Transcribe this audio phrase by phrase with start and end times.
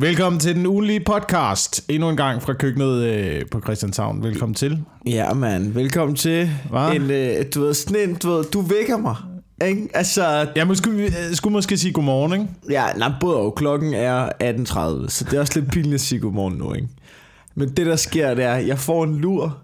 [0.00, 1.84] Velkommen til den ugenlige podcast.
[1.88, 4.22] Endnu en gang fra køkkenet øh, på Christianshavn.
[4.22, 4.84] Velkommen til.
[5.06, 5.72] Ja, mand.
[5.72, 6.50] Velkommen til.
[6.70, 6.92] Hva?
[6.92, 9.16] En, øh, du ved, sådan en, du ved, du vækker mig.
[9.66, 9.88] Ikke?
[9.94, 12.46] Altså, Jeg må, skulle, øh, skulle måske sige godmorgen, ikke?
[12.70, 13.54] ja, nej, både og.
[13.54, 16.88] Klokken er 18.30, så det er også lidt pinligt at sige godmorgen nu, ikke?
[17.54, 19.58] Men det, der sker, det er, jeg får en lur,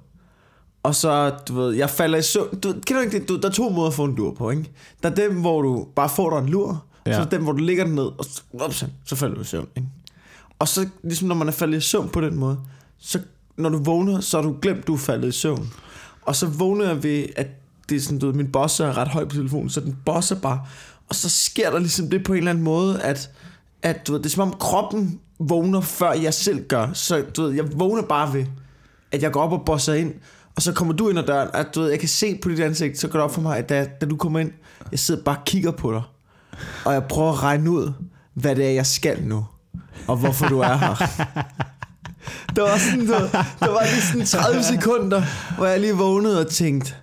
[0.83, 2.61] og så, du ved, jeg falder i søvn.
[2.61, 3.29] Du, kender du ikke det?
[3.29, 4.71] Du, der er to måder at få en lur på, ikke?
[5.03, 7.13] Der er dem, hvor du bare får dig en lur, ja.
[7.13, 9.45] Så er der dem, hvor du ligger den ned, og så, så falder du i
[9.45, 9.89] søvn, ikke?
[10.59, 12.59] Og så, ligesom når man er faldet i søvn på den måde,
[12.99, 13.21] så
[13.57, 15.73] når du vågner, så har du glemt, du er faldet i søvn.
[16.23, 17.47] Og så vågner jeg ved, at
[17.89, 20.37] det er sådan, du ved, min boss er ret høj på telefonen, så den bosser
[20.41, 20.63] bare.
[21.09, 23.31] Og så sker der ligesom det på en eller anden måde, at,
[23.83, 26.93] at du ved, det er som om kroppen vågner, før jeg selv gør.
[26.93, 28.47] Så du ved, jeg vågner bare ved,
[29.13, 30.15] at jeg går op og bosser ind,
[30.57, 32.61] og så kommer du ind ad døren, at du ved, jeg kan se på dit
[32.61, 34.53] ansigt, så går det op for mig, at da, da du kommer ind,
[34.91, 36.03] jeg sidder bare og kigger på dig,
[36.85, 37.93] og jeg prøver at regne ud,
[38.35, 39.45] hvad det er, jeg skal nu,
[40.07, 40.95] og hvorfor du er her.
[42.57, 43.19] Der var sådan, der,
[43.61, 45.23] der var lige sådan 30 sekunder,
[45.57, 46.95] hvor jeg lige vågnede og tænkte,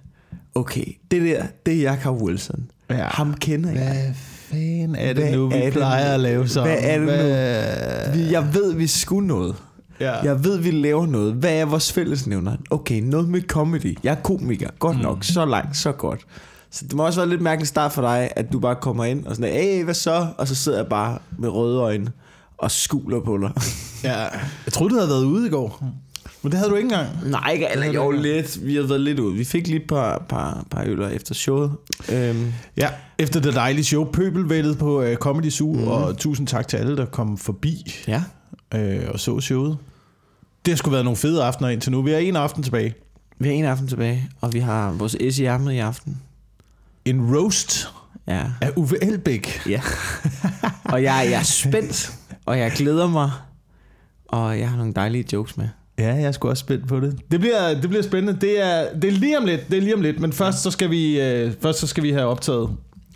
[0.56, 2.66] okay, det der, det er Jakob Wilson.
[2.90, 2.96] Ja.
[3.08, 3.84] Ham kender jeg.
[3.84, 4.14] Hvad
[4.60, 6.14] fanden er det Hvad nu, vi er det plejer nu?
[6.14, 6.62] at lave så?
[6.62, 8.14] Hvad er det Hvad...
[8.14, 9.56] Vi, jeg ved, vi skulle noget.
[10.00, 10.14] Ja.
[10.24, 11.34] Jeg ved, vi laver noget.
[11.34, 12.56] Hvad er vores fællesnævner?
[12.70, 13.98] Okay, noget med comedy.
[14.04, 14.70] Jeg er komiker.
[14.80, 15.04] Godt Mm.
[15.04, 15.24] nok.
[15.24, 16.20] Så langt, så godt.
[16.72, 19.26] Så det må også være lidt mærkeligt start for dig, at du bare kommer ind
[19.26, 20.28] og sådan, hey, hvad så?
[20.38, 22.08] Og så sidder jeg bare med røde øjne
[22.62, 23.52] og skuler på dig.
[24.04, 24.20] ja.
[24.66, 25.84] Jeg troede, du havde været ude i går.
[26.44, 27.10] Men det havde du ikke engang.
[27.30, 28.66] Nej, ikke eller jo lidt.
[28.66, 29.34] Vi har været lidt ud.
[29.38, 31.72] Vi fik lige et par, par, par øller efter showet.
[32.12, 35.88] Øhm, Ja, efter det dejlige show, Pøbelvældet på uh, Comedy Zoo, mm.
[35.88, 38.24] og tusind tak til alle, der kom forbi ja.
[38.76, 39.78] øh, og så showet.
[40.66, 42.02] Det har sgu været nogle fede aftener indtil nu.
[42.02, 42.96] Vi har en aften tilbage.
[43.40, 46.18] Vi har en aften tilbage, og vi har vores S i i aften.
[47.06, 47.88] En roast
[48.28, 48.44] Ja.
[48.62, 49.62] af Uffe Elbæk.
[49.70, 49.82] Ja.
[50.84, 52.14] og jeg, jeg er spændt,
[52.46, 53.32] og jeg glæder mig,
[54.26, 55.68] og jeg har nogle dejlige jokes med.
[56.00, 57.20] Ja, jeg er sgu også spændt på det.
[57.32, 58.42] Det bliver, det bliver spændende.
[58.42, 60.20] Det er, det er lige om lidt, det er lige om lidt.
[60.20, 62.70] Men først så skal vi, øh, først så skal vi have optaget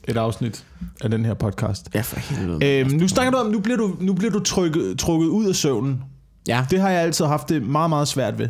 [0.08, 0.66] et afsnit
[1.02, 1.90] af den her podcast.
[1.94, 2.66] Ja, for helvede.
[2.66, 5.56] Øhm, nu snakker du om, nu bliver du, nu bliver du trykket, trukket ud af
[5.56, 6.04] søvnen.
[6.48, 6.66] Ja.
[6.70, 8.48] Det har jeg altid haft det meget, meget svært ved.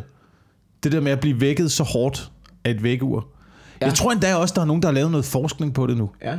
[0.82, 2.30] Det der med at blive vækket så hårdt
[2.64, 3.26] af et vækkeur.
[3.80, 3.86] Ja.
[3.86, 6.10] Jeg tror endda også, der er nogen, der har lavet noget forskning på det nu.
[6.22, 6.38] Ja.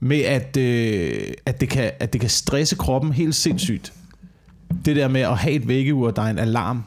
[0.00, 3.92] Med at, øh, at, det kan, at det kan stresse kroppen helt sindssygt.
[4.84, 6.82] Det der med at have et vækkeur, der er en alarm.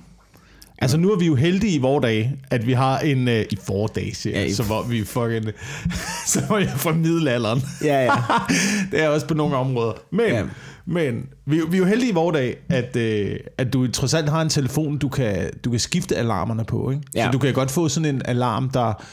[0.81, 3.27] Altså nu er vi jo heldige i vores dage, at vi har en...
[3.27, 5.45] Øh, I vore siger Ja, i- så var vi fucking...
[6.33, 7.61] så var jeg fra middelalderen.
[7.83, 8.11] Ja, ja.
[8.91, 9.93] det er også på nogle områder.
[10.11, 10.27] Men.
[10.27, 10.43] Ja.
[10.85, 14.29] men vi, vi er jo heldige i vores dag, at, øh, at du trods alt
[14.29, 16.91] har en telefon, du kan, du kan skifte alarmerne på.
[16.91, 17.03] Ikke?
[17.15, 17.25] Ja.
[17.25, 19.03] Så du kan godt få sådan en alarm, der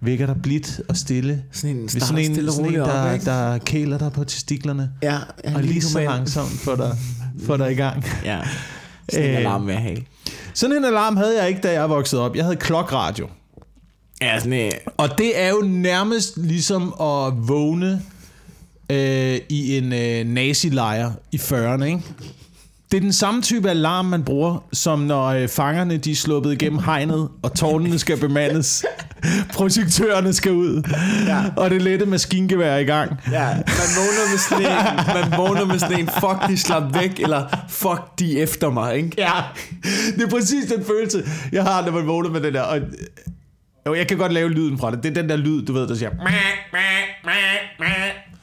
[0.00, 1.42] vækker dig blidt og stille.
[1.52, 3.24] Sådan en starter sådan en, sådan en der, op, ikke?
[3.24, 4.90] der kæler dig på testiklerne.
[5.02, 6.18] Ja, ja og lige så kommer ind.
[6.18, 6.96] langsomt får dig,
[7.46, 8.04] får dig i gang.
[8.24, 8.40] Ja.
[9.12, 9.36] Sådan en Øh.
[9.38, 9.98] alarm vil jeg have.
[10.54, 12.36] Sådan en alarm havde jeg ikke, da jeg voksede op.
[12.36, 13.28] Jeg havde klokradio.
[14.22, 14.72] Ja, sådan en...
[14.96, 18.02] Og det er jo nærmest ligesom at vågne
[18.90, 22.02] øh, i en øh, nazilejr i 40'erne, ikke?
[22.90, 26.52] Det er den samme type alarm, man bruger, som når øh, fangerne de er sluppet
[26.52, 28.84] igennem hegnet, og tårnene skal bemandes.
[29.54, 30.82] Projektørerne skal ud,
[31.26, 31.42] Ja.
[31.56, 33.10] og det lette maskingevær er i gang.
[33.32, 37.20] Ja, man vågner med sådan en, man vågner med sådan en, fuck, de slap væk,
[37.20, 39.10] eller fuck, de er efter mig, ikke?
[39.18, 39.32] Ja,
[40.16, 42.60] det er præcis den følelse, jeg har, når man vågner med det der.
[42.62, 42.78] Og,
[43.86, 45.02] jo, jeg kan godt lave lyden fra det.
[45.02, 46.10] Det er den der lyd, du ved, der siger...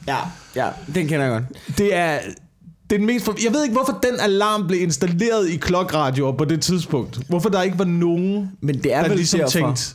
[0.06, 0.16] Ja,
[0.56, 1.78] ja, den kender jeg godt.
[1.78, 2.18] Det er,
[2.90, 3.24] det er den mest...
[3.24, 3.34] For...
[3.44, 7.20] Jeg ved ikke, hvorfor den alarm blev installeret i klokradioer på det tidspunkt.
[7.28, 9.50] Hvorfor der ikke var nogen, Men det er der vel ligesom derfor.
[9.50, 9.94] tænkt...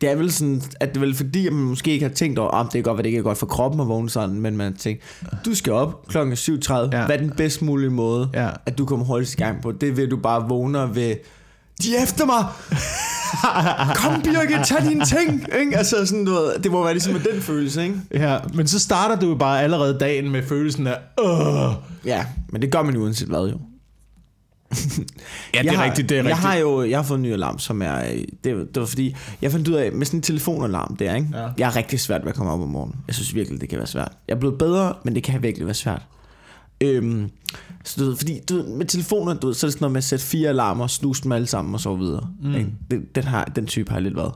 [0.00, 2.38] Det er vel sådan, at det er vel fordi, at man måske ikke har tænkt
[2.38, 4.40] over, om det kan godt være, det ikke er godt for kroppen at vågne sådan,
[4.40, 5.02] men man har tænkt,
[5.44, 6.82] du skal op klokken 7.30, Ja.
[6.82, 7.06] ja.
[7.06, 8.50] hvad er den bedst mulige måde, Ja.
[8.66, 9.72] at du kommer hurtigst i gang på?
[9.72, 11.14] Det vil du bare vågne ved,
[11.82, 12.44] de er efter mig!
[13.96, 15.46] Kom Birgit, tag dine ting!
[15.60, 15.76] Ikke?
[15.78, 18.00] Altså sådan, du ved, det må være ligesom med den følelse, ikke?
[18.14, 20.98] Ja, men så starter du jo bare allerede dagen med følelsen af...
[21.18, 21.72] Åh.
[22.04, 23.58] Ja, men det gør man jo uanset hvad jo.
[25.54, 26.46] Ja, det jeg er har, rigtigt, det er jeg rigtigt.
[26.46, 28.02] har jo jeg har fået en ny alarm, som er...
[28.44, 31.28] Det, var- det var fordi, jeg fandt ud af, med sådan en telefonalarm der, ikke?
[31.34, 31.46] Ja.
[31.58, 32.96] Jeg er rigtig svært ved at komme op om morgenen.
[33.06, 34.12] Jeg synes virkelig, det kan være svært.
[34.28, 36.02] Jeg er blevet bedre, men det kan virkelig være svært.
[36.80, 37.30] Øhm,
[37.84, 39.92] så du ved, fordi du ved, med telefoner, du ved, så er det sådan noget
[39.92, 42.30] med at sætte fire alarmer, snuse dem alle sammen og så videre.
[42.42, 42.54] Mm.
[42.54, 42.72] Ikke?
[42.90, 44.32] Den, den, har, den type har jeg lidt været.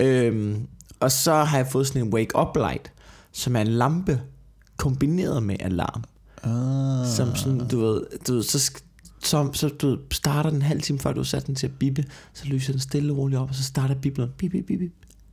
[0.00, 0.66] Øhm,
[1.00, 2.92] og så har jeg fået sådan en wake-up light,
[3.32, 4.20] som er en lampe
[4.76, 6.04] kombineret med alarm.
[6.42, 7.06] Ah.
[7.16, 8.72] Som sådan, du ved, du ved så,
[9.22, 11.66] så, så du ved, starter den en halv time før du har sat den til
[11.66, 12.04] at bippe,
[12.34, 14.28] så lyser den stille og roligt op, og så starter biblen.
[14.36, 14.92] Bip, bip, bip, bip,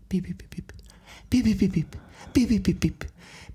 [0.10, 0.38] bip, bip,
[1.30, 1.86] bip, bip, bip, bip, bip,
[2.34, 3.06] bip, bip, bip, bip.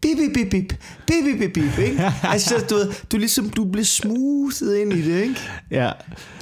[0.01, 0.79] Bip, bip, bip, bip.
[1.07, 2.03] Bip, bip, bip, ikke?
[2.23, 5.41] Altså, du, ved, du ligesom, du bliver smoothet ind i det, ikke?
[5.71, 5.91] Ja.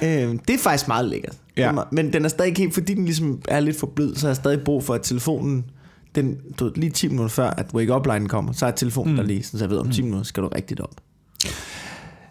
[0.03, 1.35] Øh, det er faktisk meget lækkert.
[1.57, 1.71] Ja.
[1.91, 4.29] Men den er stadig ikke helt, fordi den ligesom er lidt for blød, så har
[4.29, 5.65] jeg stadig brug for, at telefonen,
[6.15, 9.11] den, du ved, lige 10 minutter før, at wake up line kommer, så er telefonen
[9.13, 9.17] mm.
[9.17, 10.95] der lige, så jeg ved, om 10 minutter skal du rigtigt op.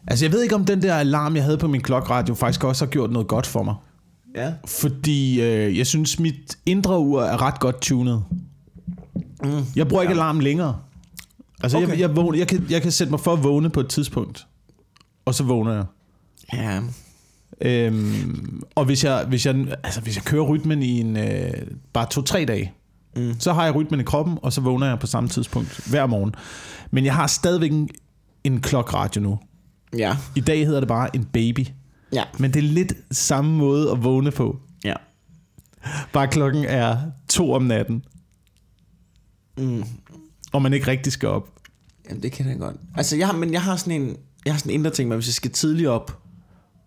[0.07, 2.85] Altså, jeg ved ikke, om den der alarm, jeg havde på min klokradio, faktisk også
[2.85, 3.75] har gjort noget godt for mig.
[4.37, 4.53] Ja.
[4.67, 8.25] Fordi øh, jeg synes, mit indre ur er ret godt tunet.
[9.45, 9.51] Mm.
[9.77, 10.21] Jeg bruger ikke Ja.
[10.21, 10.77] alarm længere.
[11.63, 11.89] Altså, okay.
[11.89, 14.47] Jeg, jeg, vågner, jeg, kan, jeg kan sætte mig for at vågne på et tidspunkt.
[15.25, 15.85] Og så vågner jeg.
[16.53, 16.81] Ja.
[17.61, 21.51] Øhm, og hvis jeg, hvis, jeg, altså, hvis jeg kører rytmen i en, øh,
[21.93, 22.73] bare to-tre dage,
[23.17, 23.35] Mm.
[23.41, 26.35] så har jeg rytmen i kroppen, og så vågner jeg på samme tidspunkt hver morgen.
[26.91, 27.89] Men jeg har stadigvæk en,
[28.45, 29.39] en klokradio nu.
[29.99, 30.17] Ja.
[30.35, 31.67] I dag hedder det bare en baby.
[32.13, 32.23] Ja.
[32.39, 34.61] Men det er lidt samme måde at vågne på.
[34.85, 34.95] Ja.
[36.13, 36.97] Bare klokken er
[37.29, 38.03] to om natten,
[39.59, 39.85] Mm.
[40.57, 41.49] Og man ikke rigtig skal op.
[42.09, 42.77] Jamen, det kan jeg godt.
[42.97, 45.17] Altså, jeg har, men jeg har sådan en, jeg har sådan en indre ting, med,
[45.17, 46.19] hvis jeg skal tidligt op,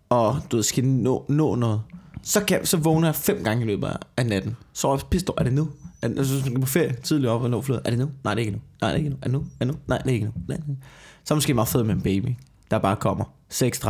[0.08, 1.80] og du ved, skal nå, nå noget,
[2.22, 4.56] så, kan, så vågner jeg fem gange i løbet af- natten.
[4.72, 5.68] Så er jeg over, er det nu?
[6.02, 7.82] Er, altså, hvis man skal på ferie tidligt op og nå flødet.
[7.84, 8.10] Er det nu?
[8.24, 8.62] Nej, det er ikke nu.
[8.80, 9.16] Nej, det er ikke nu.
[9.22, 9.38] Er det nu?
[9.60, 9.74] Er det nu?
[9.88, 10.32] Nej, det er ikke nu.
[10.48, 10.76] Nej, det er nu.
[11.24, 12.28] Så er måske meget fedt med en baby,
[12.70, 13.24] der bare kommer.
[13.52, 13.88] 6.30.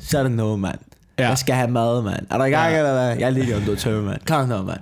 [0.00, 0.78] Så er det noget, mand.
[1.18, 1.28] Ja.
[1.28, 2.26] Jeg skal have mad, mand.
[2.30, 2.78] Er der i gang, Ja.
[2.78, 3.16] eller hvad?
[3.16, 4.20] Jeg er lige om du er tømme, mand.
[4.26, 4.80] Kom nu, mand.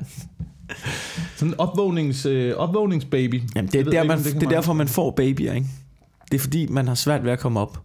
[1.36, 3.42] Sådan en opvågnings, øh, opvågningsbaby.
[3.56, 5.66] Jamen, det er, der, ikke, man, det, det er derfor, man får babyer, ikke?
[6.32, 7.82] Det er fordi, man har svært ved at komme op.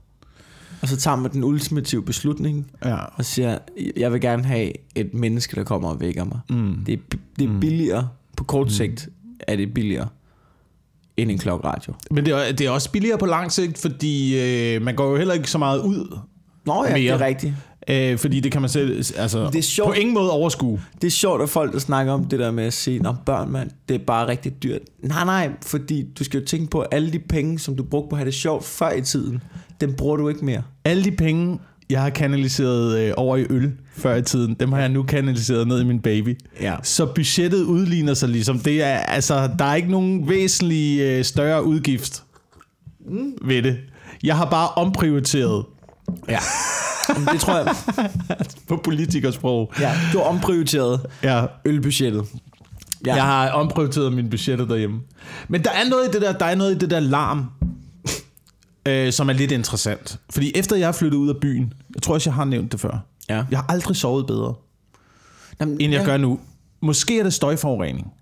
[0.81, 2.95] Og så tager man den ultimative beslutning Ja.
[2.95, 3.57] og siger,
[3.97, 6.39] jeg vil gerne have et menneske, der kommer og vækker mig.
[6.49, 6.83] Mm.
[6.85, 8.07] Det er, det er billigere,
[8.37, 10.07] på kort sigt er det billigere,
[11.17, 11.93] end en klokradio.
[12.11, 14.39] Men det er, det er også billigere på lang sigt, fordi
[14.75, 16.17] øh, man går jo heller ikke så meget ud.
[16.65, 17.13] Nå ja, det Mere.
[17.13, 17.53] er rigtigt.
[17.87, 19.87] Øh, fordi det kan man selv altså, Det er sjovt.
[19.87, 20.81] på ingen måde overskue.
[21.01, 23.51] Det er sjovt, at folk der snakker om det der med at sige, Nå børn
[23.51, 24.81] mand, det er bare rigtig dyrt.
[25.03, 28.09] Nej, nej, fordi du skal jo tænke på, at alle de penge, som du brugte
[28.09, 29.43] på at have det sjovt før i tiden,
[29.81, 30.63] dem bruger du ikke mere.
[30.85, 34.79] Alle de penge, jeg har kanaliseret øh, over i øl før i tiden, dem har
[34.79, 36.39] jeg nu kanaliseret ned i min baby.
[36.61, 36.75] Ja.
[36.83, 38.59] Så budgettet udligner sig ligesom.
[38.59, 42.23] Det er, altså, der er ikke nogen væsentlig øh, større udgift
[43.09, 43.33] Mm.
[43.41, 43.77] ved det.
[44.23, 45.65] Jeg har bare omprioriteret
[46.29, 46.39] Ja.
[47.13, 47.75] Jamen, det tror jeg.
[48.69, 49.71] på politikersprog.
[49.79, 52.25] Ja, du har omprioriteret Ja, ølbudgettet.
[53.05, 53.15] Ja.
[53.15, 54.99] Jeg har omprioriteret mine budgetter derhjemme.
[55.47, 57.45] Men der er noget i det der, der er noget i det der larm,
[58.85, 60.19] øh, som er lidt interessant.
[60.29, 62.79] Fordi efter jeg er flyttet ud af byen, jeg tror også, jeg har nævnt det
[62.79, 63.05] før.
[63.29, 63.43] Ja.
[63.51, 64.53] Jeg har aldrig sovet bedre,
[65.59, 66.05] Jamen, end jeg ja.
[66.05, 66.39] gør nu.
[66.81, 68.13] Måske er det støjforurening.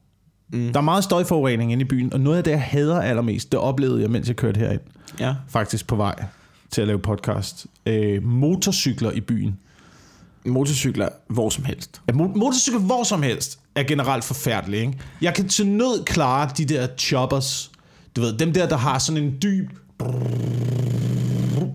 [0.53, 0.73] Mm.
[0.73, 3.59] Der er meget støjforurening inde i byen, og noget af det, jeg hader allermest, det
[3.59, 4.81] oplevede jeg, mens jeg kørte herind.
[5.19, 5.35] Ja.
[5.47, 6.23] Faktisk på vej
[6.71, 7.67] til at lave podcast.
[7.85, 9.59] Øh, motorcykler i byen.
[10.45, 12.01] Motorcykler hvor som helst.
[12.07, 14.97] Ja, mo- motorcykel hvor som helst er generelt forfærdeligt, ikke?
[15.21, 17.71] Jeg kan til nød klare de der choppers.
[18.15, 19.69] Du ved, dem der, der har sådan en dyb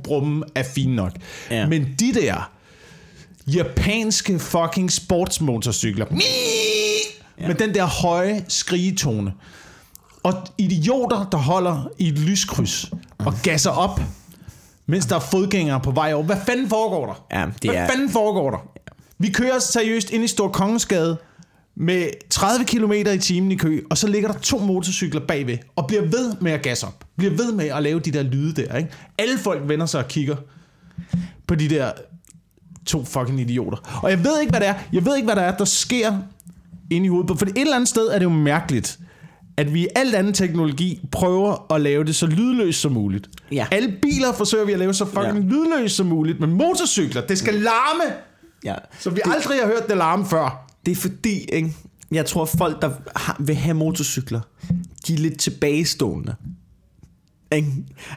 [0.05, 1.13] brumme, er fine nok.
[1.51, 1.67] Ja.
[1.67, 2.51] Men de der
[3.47, 6.07] japanske fucking sportsmotorcykler,
[7.41, 7.47] ja.
[7.47, 9.33] med den der høje skrigetone,
[10.23, 14.01] og idioter, der holder i et lyskryds og gasser op,
[14.87, 16.25] mens der er fodgængere på vej over.
[16.25, 17.39] Hvad fanden foregår der?
[17.41, 17.89] Ja, det Hvad er...
[17.89, 18.59] fanden foregår der?
[19.19, 21.17] Vi kører seriøst ind i Stor Kongensgade
[21.77, 25.87] med 30 km i timen i kø, og så ligger der to motorcykler bagved, og
[25.87, 27.05] bliver ved med at gasse op.
[27.17, 28.91] Bliver ved med at lave de der lyde der, ikke?
[29.19, 30.37] Alle folk vender sig og kigger
[31.47, 31.93] på de der
[32.87, 34.01] to fucking idioter.
[34.03, 34.75] Og jeg ved ikke, hvad det er.
[34.93, 36.19] Jeg ved ikke, hvad der er, der sker
[36.91, 37.35] inde i hovedet på.
[37.35, 38.99] For et eller andet sted er det jo mærkeligt,
[39.57, 43.31] at vi i alt anden teknologi prøver at lave det så lydløst som muligt.
[43.53, 43.67] Ja.
[43.71, 45.55] Alle biler forsøger vi at lave så fucking ja.
[45.57, 48.15] Lydløst som muligt, men motorcykler, det skal larme,
[48.65, 48.75] Ja.
[49.01, 50.67] så vi aldrig har hørt det larme før.
[50.87, 51.73] Det er fordi, ikke?
[52.13, 54.41] jeg tror, folk, der har, vil have motorcykler,
[55.07, 56.35] de er lidt tilbagestående.
[57.53, 57.69] Ikke?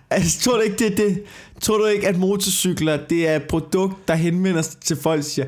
[0.10, 1.24] Altså, tror du ikke, det det?
[1.62, 5.46] Tror du ikke, at motorcykler, det er et produkt, der henvender sig til folk, siger,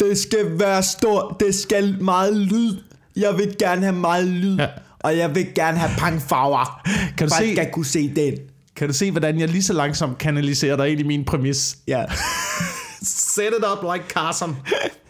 [0.00, 2.76] det skal være stort, det skal meget lyd.
[3.16, 4.66] Jeg vil gerne have meget lyd, Ja.
[5.00, 6.80] og jeg vil gerne have pangfarver.
[7.18, 8.34] Kan du Folk se- skal kunne se den.
[8.76, 11.76] Kan du se, hvordan jeg lige så langsomt kanaliserer dig ind i min præmis?
[11.88, 12.04] Ja.
[13.34, 14.56] Set it up like Carson.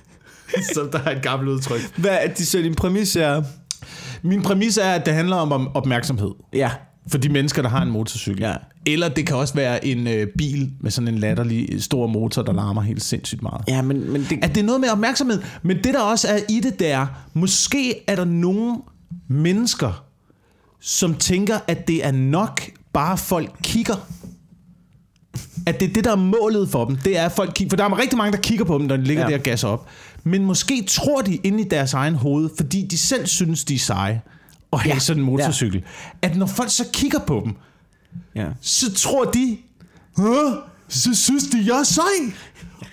[0.75, 1.81] så der er et gammelt udtryk.
[1.97, 3.43] Hvad er de så din præmis er?
[4.23, 6.31] Min præmis er, at det handler om opmærksomhed.
[6.53, 6.71] Ja.
[7.09, 8.43] For de mennesker, der har en motorcykel.
[8.43, 8.55] Ja.
[8.87, 12.53] Eller det kan også være en øh, bil med sådan en latterlig stor motor, der
[12.53, 13.65] larmer helt sindssygt meget.
[13.69, 15.43] Ja, men, men det, At det er noget med opmærksomhed.
[15.63, 18.77] Men det der også er i det der, måske er der nogle
[19.29, 20.05] mennesker,
[20.81, 24.07] som tænker, at det er nok bare folk kigger.
[25.67, 26.97] At det er det, der er målet for dem.
[26.97, 27.71] Det er at folk kigger.
[27.71, 29.29] For der er rigtig mange, der kigger på dem, når de ligger ja.
[29.29, 29.33] Ja.
[29.33, 29.87] der og gasser op.
[30.25, 33.79] Men måske tror de inde i deres egen hoved, fordi de selv synes, de er
[33.79, 34.21] seje.
[34.73, 34.99] At have Ja.
[34.99, 35.85] sådan en motorcykel,
[36.23, 37.55] at når folk så kigger på dem,
[38.35, 38.47] Ja.
[38.61, 39.59] så tror de,
[40.89, 42.35] så synes de, jeg er sej.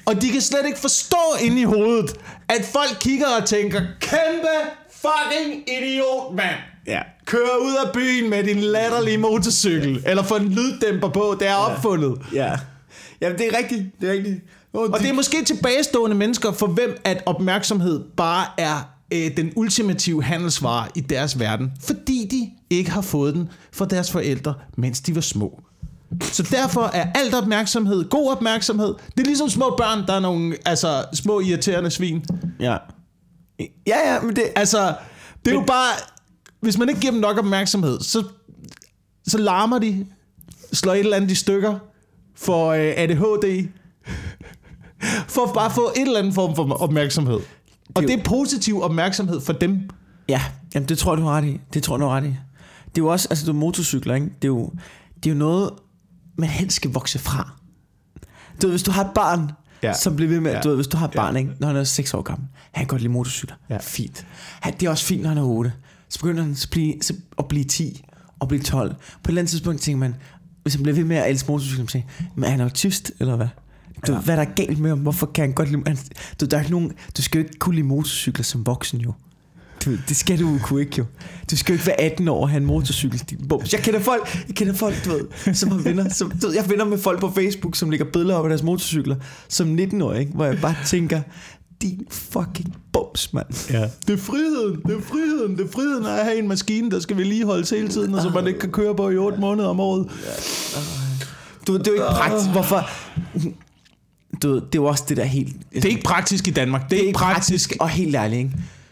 [0.05, 2.15] Og de kan slet ikke forstå inde i hovedet,
[2.49, 4.47] at folk kigger og tænker, kæmpe
[4.91, 6.55] fucking idiot, mand.
[6.87, 7.01] Ja.
[7.25, 11.55] Kør ud af byen med din latterlige motorcykel, eller få en lyddæmper på, det er
[11.55, 12.21] opfundet.
[12.33, 12.55] Ja.
[13.21, 13.85] Jamen, det er rigtigt.
[14.01, 14.41] Det er rigtigt.
[14.73, 19.53] Oh, Og det er måske tilbagestående mennesker, for hvem at opmærksomhed bare er øh, den
[19.55, 25.01] ultimative handelsvare i deres verden, fordi de ikke har fået den fra deres forældre, mens
[25.01, 25.61] de var små.
[26.21, 30.57] Så derfor er alt opmærksomhed, god opmærksomhed, det er ligesom små børn, der er nogle
[30.65, 32.25] altså, små irriterende svin.
[32.59, 32.77] Ja.
[33.87, 34.43] Ja, ja, men det...
[34.55, 34.95] Altså,
[35.45, 35.93] det er jo bare,
[36.61, 38.23] hvis man ikke giver dem nok opmærksomhed, så,
[39.27, 40.05] så larmer de,
[40.73, 41.79] slår et eller andet i stykker,
[42.35, 43.67] for øh, ADHD,
[45.27, 47.39] for bare at få et eller andet form for opmærksomhed.
[47.95, 49.89] Og det er positiv opmærksomhed for dem.
[50.29, 50.41] Ja,
[50.75, 51.59] jamen det tror jeg, du har ret i.
[51.73, 52.27] Det tror du har ret i.
[52.27, 54.25] Det er jo også, altså du er motorcykler, ikke?
[54.25, 54.71] Det er jo,
[55.23, 55.69] det er jo noget,
[56.37, 57.51] man helst skal vokse fra.
[58.61, 59.51] Du ved, hvis du har et barn,
[59.83, 59.87] Ja.
[59.87, 59.93] ja.
[59.93, 60.57] som bliver ved med, Ja.
[60.57, 60.61] ja.
[60.63, 61.51] du ved, hvis du har et barn, ikke?
[61.59, 63.55] når han er 6 år gammel, han kan godt lide motorcykler.
[63.69, 63.77] Ja.
[63.81, 64.27] Fint.
[64.61, 65.73] Han, det er også fint, når han er 8.
[66.09, 66.95] Så begynder han at blive,
[67.37, 68.03] at blive 10
[68.39, 68.89] og blive 12.
[68.93, 70.15] På et eller andet tidspunkt tænker man,
[70.63, 73.35] hvis han bliver ved med at elske motorcykler, så tænker man, er han autist, eller
[73.35, 73.47] hvad?
[74.07, 74.19] Du, Ja.
[74.19, 74.99] Hvad er der galt med ham?
[74.99, 75.81] Hvorfor kan han godt lide...
[75.87, 75.97] Han,
[76.41, 79.13] du, der er ikke nogen, du skal jo ikke kunne lide motorcykler som voksen, jo.
[79.85, 81.05] Du, det skal du kunne ikke jo.
[81.51, 83.23] Du skal jo ikke være 18 år og have en motorcykel.
[83.49, 83.73] bums.
[83.73, 86.09] Jeg kender folk, jeg kender folk, du ved, som har venner.
[86.09, 88.63] Som, du ved, jeg venner med folk på Facebook, som lægger billeder op af deres
[88.63, 89.15] motorcykler
[89.47, 90.31] som 19-årig, ikke?
[90.33, 91.21] hvor jeg bare tænker,
[91.81, 93.71] din fucking bums, mand.
[93.71, 93.89] Ja.
[94.07, 97.17] Det er friheden, det er friheden, det er friheden at have en maskine, der skal
[97.17, 100.07] vedligeholdes hele tiden, og så man ikke kan køre på i 8 måneder om året.
[101.67, 102.49] Du, det er jo ikke praktisk.
[102.49, 102.89] Hvorfor?
[104.41, 105.55] Du, ved, det er jo også det der helt...
[105.73, 107.73] Det er ikke praktisk i Danmark, det er, ikke praktisk.
[107.79, 108.51] Og helt ærligt, ikke?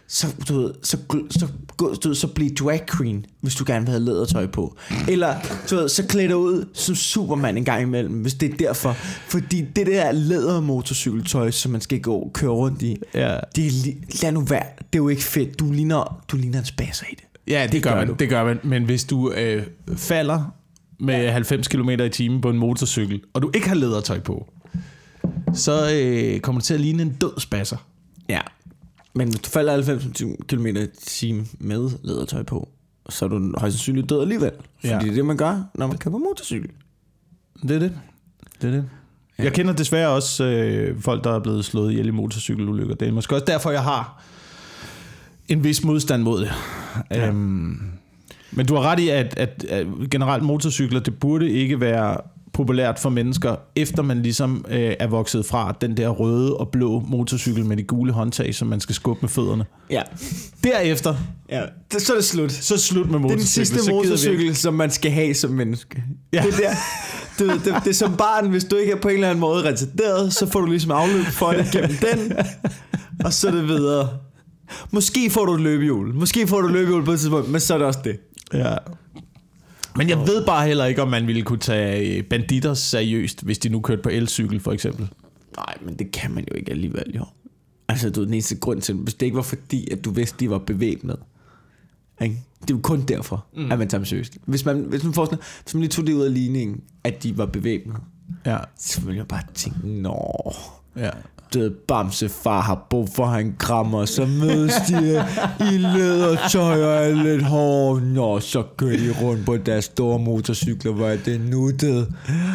[0.10, 0.98] Så, du ved, så,
[1.30, 4.78] så, gå- du ved, så bliv drag queen, hvis du gerne vil have lædertøj på.
[5.08, 5.36] Eller
[5.70, 8.92] du ved, så klæd dig ud som Superman en gang imellem, hvis det er derfor.
[9.28, 10.12] Fordi det der
[10.72, 13.38] lædermotorcykeltøj, som man skal gå køre rundt i, Ja.
[13.56, 13.72] det er,
[14.24, 14.66] lad nu være.
[14.78, 15.60] Det er jo ikke fedt.
[15.60, 17.24] Du ligner, du ligner en spasser i det.
[17.48, 18.14] Ja, det, det gør gør man, du.
[18.20, 18.60] det gør man.
[18.64, 19.64] Men hvis du øh,
[19.98, 20.54] falder
[21.00, 24.48] med 90 km i timen på en motorcykel, og du ikke har lædertøj på,
[25.54, 27.78] så øh, kommer du til at ligne en død spasser.
[28.30, 28.42] Ja.
[29.16, 32.70] Men hvis du falder 90 km i timen med lædertøj på,
[33.10, 34.52] så er du højst sandsynligt død alligevel.
[34.80, 35.00] Fordi Ja.
[35.00, 36.70] det er det, man gør, når man kører på motorcykel.
[37.62, 37.98] Det er det.
[38.62, 38.86] Det er det.
[39.40, 39.44] Ja.
[39.44, 42.96] Jeg kender desværre også øh, folk, der er blevet slået ihjel i motorcykelulykker.
[42.96, 44.24] Det er måske også derfor, jeg har
[45.48, 46.52] en vis modstand mod det.
[47.12, 47.28] Ja.
[47.28, 47.80] Øhm,
[48.52, 52.18] men du har ret i, at, at, at generelt motorcykler, det burde ikke være
[52.58, 57.00] populært for mennesker, efter man ligesom øh, er vokset fra den der røde og blå
[57.00, 59.66] motorcykel med de gule håndtag, som man skal skubbe med fødderne.
[59.90, 60.02] Ja.
[60.64, 61.16] Derefter,
[61.50, 61.62] ja.
[61.92, 62.52] Det, så er det slut.
[62.52, 65.52] så er slut med Det er den sidste Så motorcykel, som man skal have som
[65.52, 66.04] menneske.
[66.34, 66.44] Ja.
[66.46, 66.76] Det, er der,
[67.40, 69.40] du, ved, det, det er som barn, hvis du ikke er på en eller anden
[69.40, 72.38] måde retarderet, så får du ligesom afløb for det gennem den,
[73.26, 74.10] og så er det videre.
[74.92, 76.14] Måske får du et løbehjul.
[76.14, 78.20] Måske får du et løbehjul på et tidspunkt, men så er det også det.
[78.54, 78.76] Ja.
[79.98, 83.58] Men jeg ved bare heller ikke, om man ville kunne tage øh, banditter seriøst, hvis
[83.58, 85.08] de nu kørte på elcykel, for eksempel.
[85.58, 87.26] Nej, men det kan man jo ikke alligevel, jo.
[87.88, 90.38] Altså, du er den eneste grund til, hvis det ikke var fordi, at du vidste,
[90.40, 91.18] de var bevæbnet.
[92.22, 92.36] Ikke?
[92.62, 93.72] Det er jo kun derfor, mm.
[93.72, 94.38] at man tager dem seriøst.
[94.46, 97.38] Hvis man, hvis man, forestiller, hvis man lige tog det ud af ligningen, at de
[97.38, 97.96] var bevæbnet,
[98.46, 98.58] Ja.
[98.78, 100.54] så ville jeg bare tænke, nå,
[100.96, 101.10] ja.
[101.54, 105.26] Død Bamsefar har brug for, han krammer, så mødes de
[105.60, 108.14] i lædertøj og er lidt hårde.
[108.14, 112.08] Nå, så kører de rundt på deres store motorcykler, hvor er det nuttet.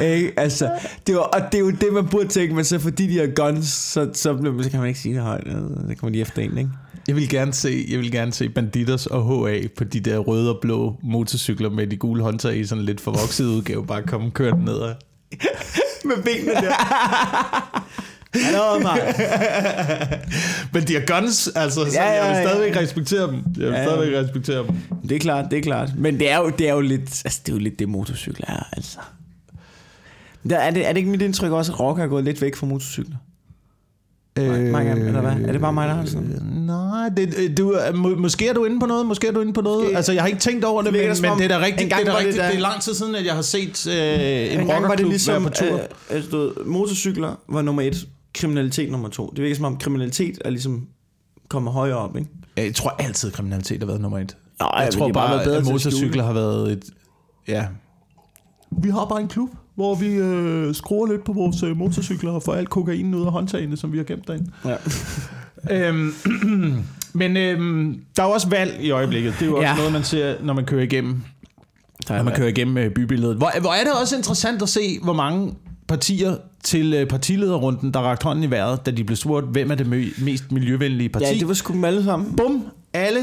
[0.02, 0.32] Ikke?
[0.36, 0.70] Altså,
[1.06, 3.26] det var, og det er jo det, man burde tænke, men så fordi de har
[3.26, 5.46] guns, så, så, bliver- så kan man ikke sige det højt.
[5.88, 6.70] Så kommer de efter en, ikke?
[7.08, 10.50] Jeg vil gerne se, jeg vil gerne se Banditos og HA på de der røde
[10.54, 14.30] og blå motorcykler med de gule håndtag i sådan en lidt forvokset udgave, bare komme
[14.30, 14.94] kørt ned ad.
[16.04, 17.88] Med benene der.
[18.34, 18.98] Hallo, Mark.
[20.72, 22.48] Men de har guns, altså, så Ja, ja, jeg vil ja.
[22.48, 23.34] stadigvæk respektere dem.
[23.34, 23.84] Jeg vil Ja, ja.
[23.86, 24.74] stadigvæk respektere dem.
[25.08, 25.88] Det er klart, det er klart.
[25.98, 28.46] Men det er jo, det er jo lidt, altså det er jo lidt det motorcykler
[28.48, 28.98] er, altså.
[30.50, 32.56] Der, er, det, er det ikke mit indtryk også, at rock er gået lidt væk
[32.56, 33.16] fra motorcykler?
[34.72, 35.32] mange af dem, eller hvad?
[35.48, 36.32] Er det bare mig, der har sådan?
[36.32, 39.32] Øh, Nej, det, øh, du, er- må, måske er du inde på noget, måske er
[39.32, 39.84] du inde på noget.
[39.84, 39.96] Måske.
[39.96, 41.90] Altså, jeg har ikke tænkt over det, Det men, men det er da rigtigt.
[41.90, 42.36] det, er, da det rigtigt.
[42.36, 43.94] der- det er lang tid siden, at jeg har set øh,
[44.54, 45.80] en En rockerklub ligesom, være på tur.
[46.10, 49.32] øh, øh, stod, motorcykler var nummer et, kriminalitet nummer to.
[49.36, 50.86] Det virker som om kriminalitet er ligesom
[51.48, 52.30] kommet højere op, ikke?
[52.56, 54.36] Jeg tror altid, at kriminalitet har været nummer et.
[54.60, 56.84] Nej, jeg men tror bare bare, bedre at motorcykler har været et...
[57.48, 57.66] Ja.
[58.82, 62.42] Vi har bare en klub, hvor vi øh, skruer lidt på vores øh, motorcykler og
[62.42, 64.50] får alt kokain ud af håndtagene, som vi har gemt derinde.
[64.64, 64.76] Ja.
[65.88, 66.14] øhm,
[67.12, 69.34] men øhm, der er jo også valg i øjeblikket.
[69.38, 69.76] Det er jo også Ja.
[69.76, 71.22] noget, man ser, når man kører igennem,
[72.08, 73.36] når man kører igennem øh, bybilledet.
[73.36, 75.54] Hvor, hvor er det også interessant at se, hvor mange
[75.88, 79.74] partier til øh, partilederrunden, der rakte hånden i vejret, da de blev spurgt, hvem er
[79.74, 81.26] det mest miljøvenlige parti.
[81.26, 82.36] Ja, det var sgu dem alle sammen.
[82.36, 83.20] Bum, alle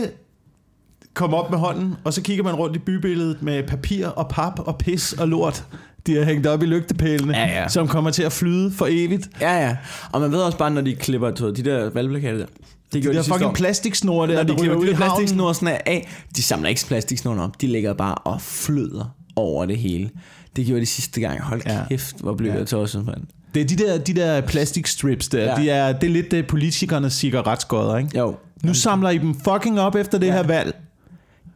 [1.13, 4.60] kom op med hånden, og så kigger man rundt i bybilledet med papir og pap
[4.60, 5.63] og pis og lort.
[6.08, 7.67] De har hængt op i lygtepælene, Ja, ja.
[7.67, 9.29] som kommer til at flyde for evigt.
[9.41, 9.77] Ja, ja.
[10.12, 12.46] Og man ved også bare, når de klipper ved, de der valgplakater der.
[12.46, 14.88] Det De gjorde der de sidste fucking plastiksnore der, Når de der ryger klipper de
[14.91, 15.15] der havnen.
[15.17, 17.62] plastiksnorsene af, de samler ikke plastiksnorene op.
[17.62, 20.09] De ligger bare og fløder over det hele.
[20.55, 21.41] Det gjorde de sidste gang.
[21.41, 21.79] Hold Ja.
[21.89, 22.57] kæft, hvor blev Ja.
[22.57, 23.21] jeg tosset, mand.
[23.53, 25.43] Det er de der, de der plastikstrips der.
[25.43, 25.55] Ja.
[25.62, 28.17] De er, det er lidt uh, politikernes cigaretskodder, ikke?
[28.17, 28.36] Jo.
[28.63, 30.31] Nu samler I dem fucking op efter det Ja.
[30.33, 30.75] her valg.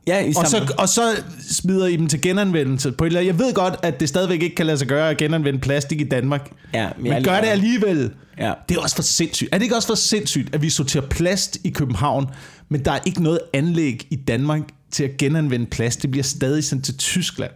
[0.08, 1.02] Ja, I Og så, og så
[1.52, 2.92] smider I dem til genanvendelse.
[2.92, 5.18] På et eller Jeg ved godt, at det stadigvæk ikke kan lade sig gøre at
[5.18, 6.52] genanvende plastik i Danmark.
[6.74, 8.12] Ja, Men gør det alligevel.
[8.40, 8.54] Ja.
[8.70, 9.50] Det er også for sindssygt.
[9.52, 12.28] Er det ikke også for sindssygt, at vi sorterer plast i København,
[12.70, 14.62] men der er ikke noget anlæg i Danmark
[14.94, 16.02] til at genanvende plast.
[16.02, 17.52] Det bliver stadig sendt til Tyskland.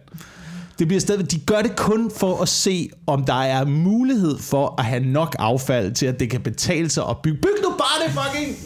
[0.78, 4.74] Det bliver stadig, de gør det kun for at se, om der er mulighed for
[4.78, 7.38] at have nok affald til, at det kan betale sig at bygge.
[7.42, 8.56] Byg nu bare det fucking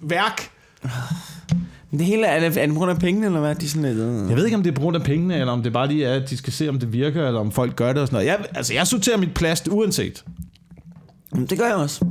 [0.00, 0.50] værk!
[1.90, 3.54] Men det hele er, er det på grund af pengene, eller hvad?
[3.54, 3.98] De sådan lidt...
[3.98, 4.28] øh.
[4.28, 6.04] Jeg ved ikke, om det er på grund af pengene, eller om det bare lige
[6.04, 8.16] er, at de skal se, om det virker, eller om folk gør det og sådan
[8.16, 8.26] noget.
[8.26, 10.24] Jeg, altså, jeg sorterer mit plast uanset.
[11.32, 12.04] Men Det gør jeg også.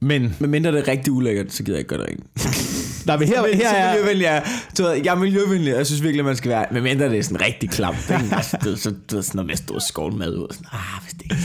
[0.00, 2.86] Men Men mindre det er rigtig ulækkert, så gider jeg ikke gøre det rent.
[3.18, 3.92] her, Men her så er...
[3.94, 4.40] miljøvenlig er,
[4.78, 7.22] du ved, jeg er miljøvenlig, jeg synes virkelig, man skal være, men mindre det er
[7.22, 8.34] sådan rigtig klamt, ikke?
[8.36, 11.22] Altså, du ved, så du ved, sådan noget med mad ud, sådan, ah, hvis det
[11.22, 11.36] ikke.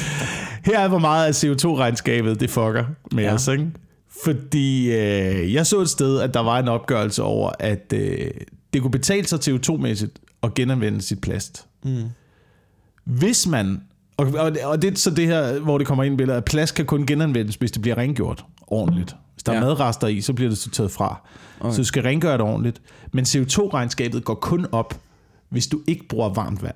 [0.66, 3.30] Her er, hvor meget af CO2-regnskabet det fucker med Ja.
[3.30, 3.36] ja.
[3.36, 3.68] os, ikke?
[4.24, 8.32] Fordi øh, jeg så et sted, at der var en opgørelse over, at øh,
[8.74, 11.66] det kunne betale sig CO2-mæssigt at genanvende sit plast.
[11.84, 12.04] Mm.
[13.06, 13.82] Hvis man...
[14.18, 16.46] Og, og, og det er så det her, hvor det kommer ind i billedet, at
[16.46, 19.16] plast kan kun genanvendes, hvis det bliver rengjort ordentligt.
[19.34, 19.58] Hvis der ja.
[19.60, 19.66] Ja.
[19.66, 21.28] er madrester i, så bliver det så taget fra.
[21.60, 21.72] Okay.
[21.72, 22.82] Så du skal rengøre det ordentligt.
[23.14, 25.00] Men CO2-regnskabet går kun op,
[25.50, 26.76] hvis du ikke bruger varmt vand.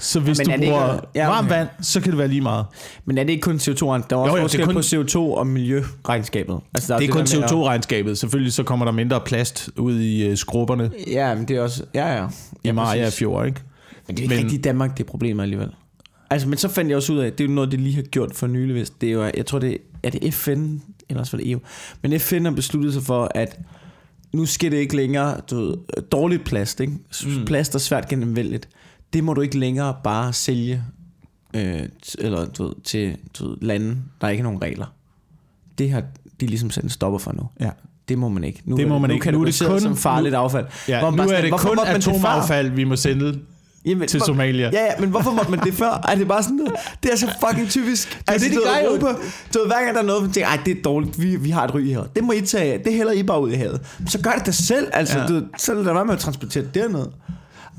[0.00, 2.28] Så hvis Men du er det ikke- bruger ja, varmt vand, så kan det være
[2.28, 2.66] lige meget.
[3.04, 3.84] Men er det ikke kun CO2?
[3.86, 6.60] Der er også Jo, jo, det er forskel kun- på CO2 og miljøregnskabet.
[6.74, 8.18] Altså, der Det er kun med at- CO2-regnskabet.
[8.18, 11.84] Selvfølgelig så kommer der mindre plast ud i uh, skrubberne Ja, men det er også...
[11.94, 12.26] Ja, ja.
[12.28, 12.30] i
[12.64, 13.08] ja, Maja.
[13.10, 13.60] Fjord, ikke?
[14.06, 15.68] Men det er ikke Men- rigtigt Danmark, det er problemet alligevel.
[16.30, 18.02] Altså, men så fandt jeg også ud af, det er jo noget, de lige har
[18.02, 20.76] gjort for nylig, hvis det er jo, jeg tror det er det FN,
[21.08, 21.60] eller også var det EU,
[22.02, 23.60] men FN har besluttet sig for, at
[24.32, 25.76] nu skal det ikke længere, du ved,
[26.12, 26.92] dårligt plast, ikke?
[27.26, 27.44] Mm.
[27.46, 28.68] Plast der er svært gennemvældigt.
[29.12, 30.82] Det må du ikke længere bare sælge
[31.54, 31.82] øh,
[32.18, 34.86] eller, du ved, til du ved, lande, der ikke har nogen regler.
[35.78, 36.02] Det har
[36.40, 37.48] de ligesom sat en stopper for nu.
[37.60, 37.70] Ja.
[38.08, 38.62] Det må man ikke.
[38.64, 39.24] Nu Det må man nu ikke.
[39.24, 40.66] Kan Nu er det kun- som farligt affald.
[40.88, 43.40] Ja, Hvor man nu er sådan, det kun atomaffald, vi må sende
[43.84, 44.70] Jamen, til hvor- Somalia.
[44.72, 46.04] Ja, ja, men hvorfor måtte man det før?
[46.08, 46.72] Er det bare sådan noget?
[47.02, 48.18] Det er så fucking typisk.
[48.28, 48.88] Altså, det, de du ved, gør.
[48.88, 49.20] Europa,
[49.54, 51.50] du ved, hver gang der er noget, man tænker, ej, det er dårligt, vi, vi
[51.50, 52.02] har et ry her.
[52.16, 52.80] Det må I tage af.
[52.80, 53.80] Det hælder I bare ud i havet.
[54.08, 55.18] Så gør det da selv, altså.
[55.18, 55.26] Ja.
[55.26, 57.06] Du, så lad være med at transportere det derned.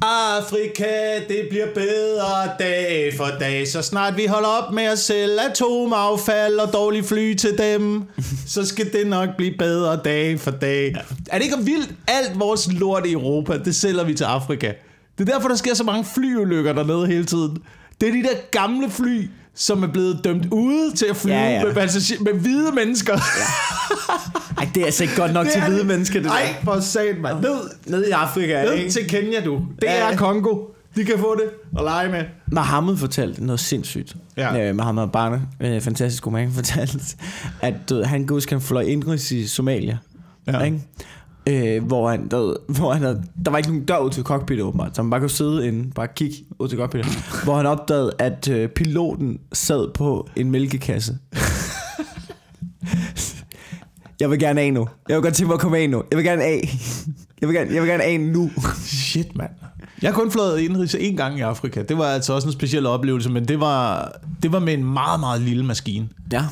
[0.01, 0.85] Afrika,
[1.27, 6.55] det bliver bedre dag for dag, så snart vi holder op med at sælge atomaffald
[6.59, 8.03] og dårlige fly til dem,
[8.47, 10.91] så skal det nok blive bedre dag for dag.
[10.95, 11.01] Ja.
[11.29, 11.89] Er det ikke vildt?
[12.07, 14.71] Alt vores lort i Europa, det sælger vi til Afrika.
[15.17, 17.57] Det er derfor, der sker så mange flyulykker dernede hele tiden.
[18.01, 21.49] Det er de der gamle fly, som er blevet dømt ude til at flyve Ja,
[21.49, 21.63] ja.
[21.63, 23.13] Med, passager, med hvide mennesker.
[23.13, 24.13] Ja.
[24.57, 27.41] Ej, det er altså ikke godt nok til hvide mennesker, det Ej, for satan, mand.
[27.41, 27.55] Ned.
[27.85, 28.89] Nede i Afrika, ned ikke?
[28.91, 29.55] til Kenya, du.
[29.75, 30.17] Det Ja, er.
[30.17, 30.57] Kongo.
[30.95, 31.43] De kan få det
[31.77, 32.23] og lege med.
[32.51, 34.15] Mohammed fortalte noget sindssygt.
[34.37, 34.69] Ja.
[34.69, 36.99] Øh, Mohammed Barne, øh, fantastisk roman, fortalte,
[37.61, 39.97] at ved, han kan huske, han fløj indrigs i Somalia.
[40.47, 40.59] Ja.
[40.63, 40.79] Ikke?
[41.49, 44.23] Øh, hvor han, der, ved, hvor han havde, der var ikke nogen dør ud til
[44.23, 47.11] cockpittet åbenbart, så man bare kunne sidde inde, bare kigge ud til cockpittet,
[47.43, 51.17] hvor han opdagede, at øh, piloten sad på en mælkekasse.
[54.19, 54.87] jeg vil gerne af nu.
[55.09, 56.03] Jeg vil godt tænke mig at komme af nu.
[56.11, 56.75] Jeg vil gerne af.
[57.41, 58.51] Jeg vil gerne, jeg vil gerne af nu.
[58.85, 59.51] Shit, mand.
[60.01, 61.83] Jeg har kun flået indrigs en gang i Afrika.
[61.83, 64.11] Det var altså også en speciel oplevelse, men det var,
[64.43, 66.09] det var med en meget, meget lille maskine.
[66.31, 66.45] Ja.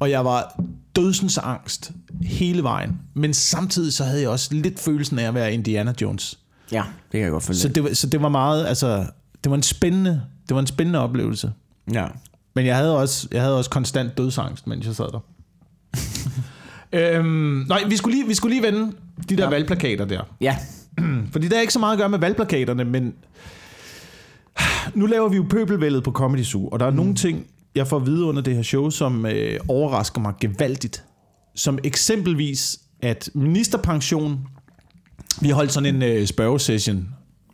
[0.00, 0.60] Og jeg var
[0.96, 1.90] dødsens angst
[2.22, 2.98] hele vejen.
[3.14, 6.38] Men samtidig så havde jeg også lidt følelsen af at være Indiana Jones.
[6.72, 6.82] Ja,
[7.12, 7.58] det kan jeg godt følge.
[7.58, 8.96] Så det, var- så det var meget, altså,
[9.44, 11.52] det var en spændende, det var en spændende oplevelse.
[11.92, 12.06] ja.
[12.54, 15.20] Men jeg havde også, jeg havde også konstant dødsangst, mens jeg sad der.
[17.18, 18.92] øhm, nej, vi skulle, lige, vi skulle lige vende
[19.28, 19.48] de der ja.
[19.50, 20.20] Valgplakater der.
[20.40, 20.56] Ja.
[21.32, 23.14] Fordi der er ikke så meget at gøre med valgplakaterne, men
[24.94, 26.96] nu laver vi jo pøbelvældet på Comedy Zoo, og der er mm.
[26.96, 27.46] nogle ting,
[27.78, 31.04] jeg får at vide under det her show, som øh, overrasker mig gevaldigt.
[31.54, 34.46] Som eksempelvis, at ministerpension,
[35.40, 36.96] vi har holdt sådan en øh, spørgesession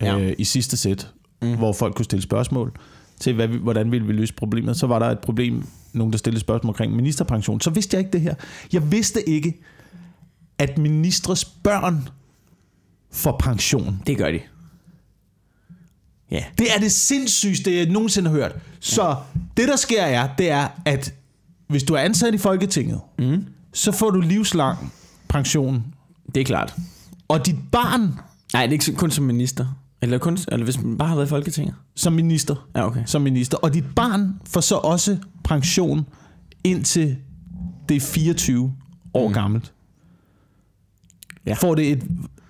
[0.03, 0.35] øh, Ja.
[0.39, 1.09] i sidste sæt,
[1.43, 1.57] mm.
[1.57, 2.73] hvor folk kunne stille spørgsmål.
[3.21, 4.77] til, hvad vi, hvordan ville vi løse problemet.
[4.77, 7.61] Så var der et problem, nogen der stillede spørgsmål omkring ministerpension.
[7.61, 8.35] Så vidste jeg ikke det her.
[8.73, 9.61] Jeg vidste ikke,
[10.59, 12.09] at ministres børn
[13.13, 14.03] får pension.
[14.07, 14.41] Det gør de.
[16.31, 16.45] Ja.
[16.59, 18.57] Det er det sindssygste, jeg nogensinde har hørt.
[18.81, 19.17] Så
[19.57, 21.15] det, der sker er, det er, at
[21.69, 23.45] hvis du er ansat i Folketinget, Mm.
[23.73, 24.93] så får du livslang
[25.29, 25.85] pension.
[26.35, 26.75] Det er klart.
[27.29, 28.01] Og dit barn
[28.53, 29.67] Nej, det er ikke kun som minister.
[30.03, 31.75] Eller, kun, eller hvis man bare har været i Folketinget.
[31.95, 33.03] som minister, Ja, okay.
[33.07, 36.07] som minister, og dit barn får så også pension
[36.65, 37.17] indtil
[37.89, 38.75] det er 24
[39.15, 39.35] år mm.
[39.35, 39.73] gammelt.
[41.47, 41.55] Ja.
[41.55, 42.03] Får det et,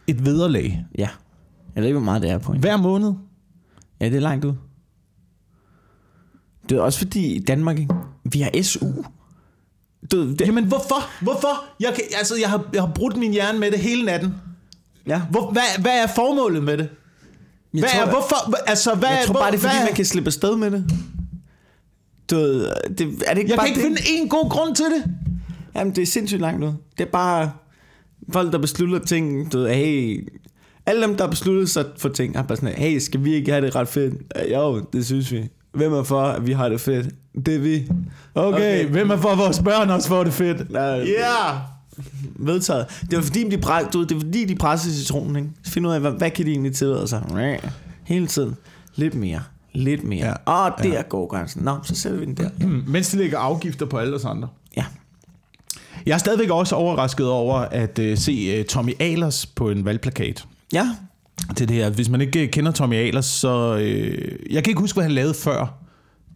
[0.06, 1.08] et vederlag Ja.
[1.74, 2.60] Jeg ved ikke, hvor meget det er på en.
[2.60, 3.12] hver måned.
[4.04, 4.52] Ja, det er langt ud.
[6.68, 7.94] Det er også fordi i Danmark, ikke?
[8.24, 8.86] vi har SU.
[10.12, 11.24] Du, det, Jamen hvorfor?
[11.24, 11.64] Hvorfor?
[11.80, 14.34] Jeg, kan, altså, jeg, har, jeg har brudt min hjerne med det hele natten.
[15.06, 15.22] ja.
[15.30, 16.88] Hvor, hvad, hvad er formålet med det?
[17.74, 18.68] Jeg Hvad tror, er, hvorfor?
[18.68, 20.90] Altså, hvad, jeg tror bare, det er fordi, hvad, man kan slippe afsted med det.
[22.30, 23.98] Du det, er det ikke Jeg bare kan ikke det?
[23.98, 25.04] finde en god grund til det.
[25.76, 26.72] Jamen, det er sindssygt langt ud.
[26.98, 27.52] Det er bare
[28.32, 29.52] folk, der beslutter ting.
[29.52, 30.28] Du hey,
[30.86, 33.66] alle dem, der beslutter sig for ting, er bare sådan, hey, skal vi ikke have
[33.66, 34.14] det ret fedt?
[34.36, 35.48] "Ja, Jo, det synes vi.
[35.72, 37.06] Hvem er for, at vi har det fedt?
[37.46, 37.88] Det er vi.
[38.34, 38.86] Okay, Okay.
[38.86, 40.66] hvem er for, at vores børn også får det fedt?
[40.72, 40.84] Ja.
[40.94, 41.04] Ja.
[41.04, 41.56] Yeah.
[42.36, 42.86] Vedtaget.
[43.10, 43.56] Det var fordi, de,
[43.92, 45.48] du ved, det var fordi, de pressede citronen, ikke?
[45.64, 47.22] Så find ud af, hvad, hvad kan de egentlig tillade sig?
[48.04, 48.56] Hele tiden.
[48.94, 49.40] Lidt mere.
[49.72, 50.18] Lidt mere.
[50.26, 50.26] Ja.
[50.28, 50.52] Ja.
[50.52, 51.02] Og der ja.
[51.02, 51.62] går grænsen.
[51.62, 52.50] Nå, så sætter vi den der.
[52.86, 54.48] Mens de lægger afgifter på alle os andre.
[54.76, 54.84] Ja.
[56.06, 60.44] Jeg er stadigvæk også overrasket over at uh, se uh, Tommy Ahlers på en valgplakat.
[60.74, 60.90] Ja.
[61.56, 61.90] Til det her.
[61.90, 63.74] Hvis man ikke øh, kender Tommy Ahlers, så...
[63.74, 63.82] Uh,
[64.54, 65.74] jeg kan ikke huske, hvad han lavede før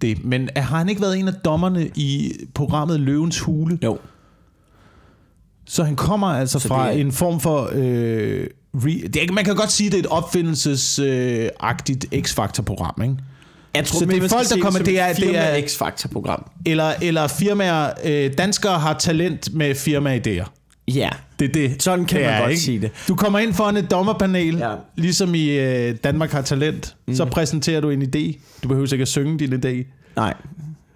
[0.03, 0.25] det.
[0.25, 3.79] Men har han ikke været en af dommerne i programmet Løvens Hule?
[3.85, 3.99] Jo.
[5.67, 7.71] Så han kommer altså Så fra det en form for...
[7.73, 13.17] Øh, re, det man kan godt sige, det er et opfindelsesagtigt øh, X-Factor-program, ikke?
[13.75, 16.51] Jeg Så det er folk, der kommer- det er- det er- X-Factor-program.
[16.67, 17.91] Eller, eller firmaer...
[18.05, 20.58] Øh, danskere har talent med firmaidéer.
[20.95, 21.09] Ja.
[21.39, 21.83] Det er det.
[21.83, 22.63] Sådan kan det man er, godt ikke?
[22.63, 22.91] sige det.
[23.09, 24.75] Du kommer ind foran et dommerpanel, Ja.
[24.97, 26.97] ligesom i øh, Danmark har talent.
[27.09, 27.15] Mm.
[27.15, 28.39] Så præsenterer du en idé.
[28.63, 29.87] Du behøver ikke at synge din idé.
[30.17, 30.35] Nej.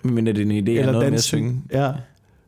[0.02, 1.62] Men er det en idé, eller eller noget med at synge?
[1.72, 1.90] Ja.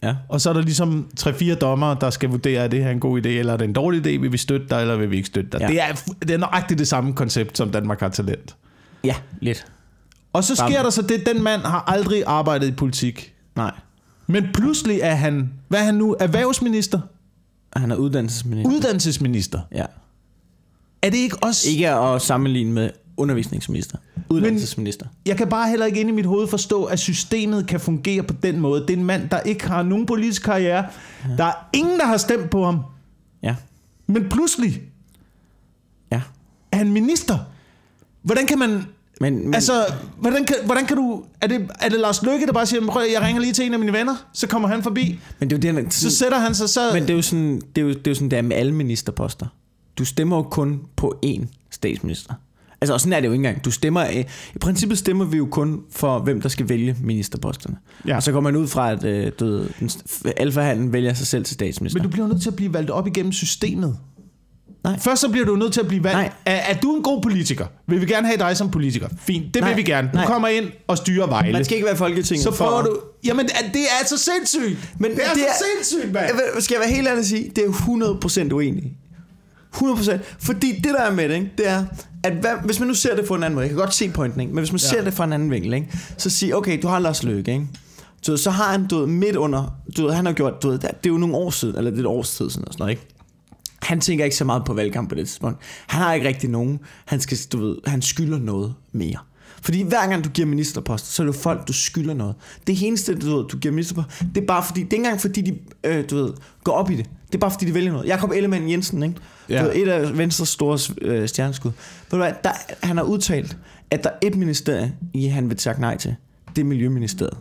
[0.03, 0.15] Ja.
[0.29, 3.21] Og så er der ligesom tre-fire dommer, der skal vurdere, er det her en god
[3.27, 5.27] idé, eller er det en dårlig idé, vil vi støtte dig, eller vil vi ikke
[5.27, 5.61] støtte dig.
[5.61, 5.67] Ja.
[5.69, 8.57] Det, er, det er nøjagtigt det samme koncept, som Danmark har talent.
[9.05, 9.67] Ja, lidt.
[10.33, 10.85] Og så sker Sammen.
[10.85, 13.35] der så det, den mand har aldrig arbejdet i politik.
[13.57, 13.71] Nej.
[14.27, 17.01] Men pludselig er han, hvad er han nu, erhvervsminister?
[17.77, 18.71] Han er uddannelsesminister.
[18.73, 19.61] Uddannelsesminister.
[19.73, 19.85] Ja.
[21.03, 21.69] Er det ikke også...
[21.71, 23.99] Ikke at sammenligne med undervisningsminister.
[24.31, 25.07] Uddannelsesminister.
[25.27, 28.35] Jeg kan bare heller ikke ind i mit hoved forstå, at systemet kan fungere på
[28.43, 28.81] den måde.
[28.81, 30.87] Det er en mand, der ikke har nogen politisk karriere.
[31.29, 31.37] Ja.
[31.37, 32.81] Der er ingen, der har stemt på ham.
[33.43, 33.57] Ja.
[34.07, 34.83] Men pludselig
[36.13, 36.21] Ja.
[36.73, 37.39] er han minister.
[38.23, 38.85] Hvordan kan man...
[39.21, 39.85] Men, men Altså,
[40.21, 41.25] hvordan kan, hvordan kan du...
[41.41, 43.73] Er det, er det Lars Løkke, der bare siger, "Prøv, jeg ringer lige til en
[43.73, 45.21] af mine venner, så kommer han forbi.
[45.39, 46.81] men det er jo det, Så sætter han sig så...
[46.93, 48.57] Men det er jo sådan, det er jo, det er jo sådan, det er med
[48.57, 49.47] alle ministerposter.
[49.99, 52.35] Du stemmer jo kun på én statsminister.
[52.81, 53.65] Altså, og sådan er det jo ikke engang.
[53.65, 54.25] Du stemmer, øh,
[54.55, 57.77] I princippet stemmer vi jo kun for, hvem der skal vælge ministerposterne.
[58.07, 58.17] Ja.
[58.17, 59.65] Og så går man ud fra, at øh, du
[60.37, 61.99] alfahanden vælger sig selv til statsminister.
[61.99, 63.97] Men du bliver nødt til at blive valgt op igennem systemet.
[64.85, 64.99] Nej.
[64.99, 66.17] Først så bliver du nødt til at blive valgt.
[66.17, 66.31] Nej.
[66.47, 67.67] Er, er du en god politiker?
[67.87, 69.09] Vil vi gerne have dig som politiker?
[69.21, 69.71] Fint, det Nej.
[69.71, 70.09] vil vi gerne.
[70.13, 70.27] Du Nej.
[70.27, 71.53] kommer ind og styrer Vejle.
[71.53, 72.65] Man skal ikke være i Folketinget så for...
[72.71, 72.99] får du...
[73.25, 74.79] Jamen, det er så sindssygt.
[74.99, 76.31] Men det er det så er- sindssygt, mand.
[76.61, 78.93] Skal jeg være helt ærlig at sige, det er jo 100% uenig.
[79.77, 80.19] 100%.
[80.39, 81.85] Fordi det der er med det, ikke, det er,
[82.25, 84.09] at hvad, hvis man nu ser det på en anden måde, jeg kan godt se
[84.11, 84.53] pointen, ikke?
[84.55, 84.87] men hvis man ja.
[84.87, 84.99] Ja.
[84.99, 85.87] ser det fra en anden vinkel, ikke?
[86.19, 87.67] så sig, okay, du har Lars Løkke, ikke?
[88.27, 90.69] Du ved, så har han, du ved, midt under, du ved, han har gjort, du
[90.71, 92.73] ved, det er jo nogle år siden, eller det er et års tid siden, og
[92.73, 93.14] sådan noget, ikke?
[93.85, 95.59] Han tænker ikke så meget på valgkamp på det tidspunkt.
[95.87, 99.19] Han har ikke rigtig nogen, han, skal, du ved, han skylder noget mere.
[99.63, 102.35] Fordi hver gang du giver ministerpost, så er det jo folk, du skylder noget.
[102.67, 105.21] Det eneste, du, ved, du giver ministerpost, det er bare fordi, det er ikke engang
[105.21, 106.33] fordi, de øh, du ved,
[106.65, 107.11] går op i det.
[107.27, 108.07] Det er bare fordi, de vælger noget.
[108.07, 109.15] Jakob Ellemann Jensen, ikke?
[109.49, 109.63] Ja.
[109.63, 111.71] Du ved, et af Venstres store øh, stjerneskud.
[111.71, 112.51] Ved du hvad, der,
[112.83, 113.57] han har udtalt,
[113.91, 116.15] at der er et ministerie, i han vil sagt nej til.
[116.57, 117.39] Det er Miljøministeriet.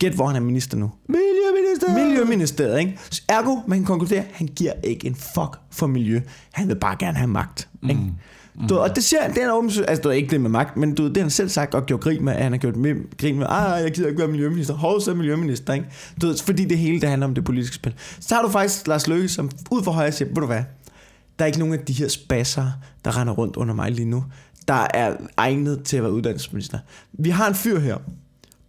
[0.00, 0.90] Gæt, hvor han er minister nu.
[1.08, 2.06] Miljøminister.
[2.06, 2.98] Miljøministeriet, ikke?
[3.10, 6.20] Så Ergo, man kan konkludere, han giver ikke en fuck for miljø.
[6.52, 7.68] Han vil bare gerne have magt.
[7.82, 8.00] Ikke?
[8.00, 8.68] Mm.
[8.68, 10.76] Du, og det siger det er en åben, altså det er ikke det med magt,
[10.76, 12.76] men du, det har han selv sagt og gjort grin med, at han har gjort
[12.76, 15.86] med, grin med, ah, jeg gider ikke være miljøminister, hold så miljøminister, ikke?
[16.22, 17.94] Du ved, fordi det hele, det handler om det politiske spil.
[18.20, 20.62] Så har du faktisk Lars Løkke, som ud for højre siger, ved du hvad,
[21.38, 22.66] der er ikke nogen af de her spasser,
[23.04, 24.24] der render rundt under mig lige nu,
[24.68, 26.78] der er egnet til at være uddannelsesminister.
[27.12, 27.96] Vi har en fyr her,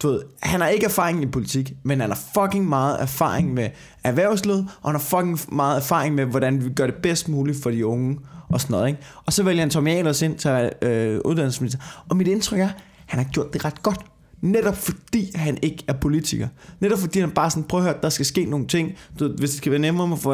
[0.02, 3.70] du ved, han har ikke erfaring i politik, men han har fucking meget erfaring med
[4.04, 7.72] erhvervslivet, og han har fucking meget erfaring med, hvordan vi gør det bedst muligt for
[7.72, 9.00] de unge, og sådan noget, ikke?
[9.26, 12.04] Og så vælger han Tommy Ahlers ind til at være øh, uddannelsesminister.
[12.10, 12.70] Og mit indtryk er,
[13.06, 14.00] han har gjort det ret godt.
[14.42, 16.48] Netop fordi han ikke er politiker.
[16.80, 18.96] Netop fordi han bare sådan, prøv at høre, der skal ske nogle ting.
[19.20, 20.34] Du ved, hvis det skal være nemmere for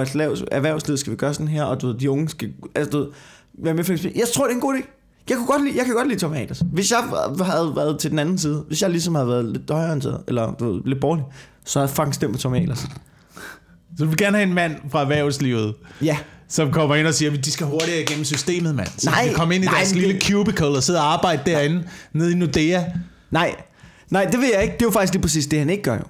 [0.51, 3.07] erhvervslivet, skal vi gøre sådan her, og du ved, de unge skal, altså du ved,
[3.53, 4.96] være med for Jeg tror, det er en god idé.
[5.29, 6.63] Jeg, kunne godt lide, jeg kan godt lide Tom Haters.
[6.73, 6.99] Hvis jeg
[7.45, 10.73] havde været til den anden side, hvis jeg ligesom havde været lidt højreorienteret, eller du
[10.73, 11.25] ved, lidt borgerlig,
[11.65, 12.79] så havde jeg fucking stemt på Tom Haters.
[13.97, 16.17] Så du vil gerne have en mand fra erhvervslivet, Ja.
[16.49, 18.87] som kommer ind og siger, at de skal hurtigere igennem systemet, mand.
[18.97, 20.99] Så Nej, de kan komme ind i nej, deres men lille det- cubicle og sidde
[20.99, 22.83] og arbejde derinde, nede i Nordea.
[23.31, 23.55] Nej,
[24.11, 24.73] nej, det vil jeg ikke.
[24.73, 26.03] Det er jo faktisk lige præcis det, han ikke gør jo.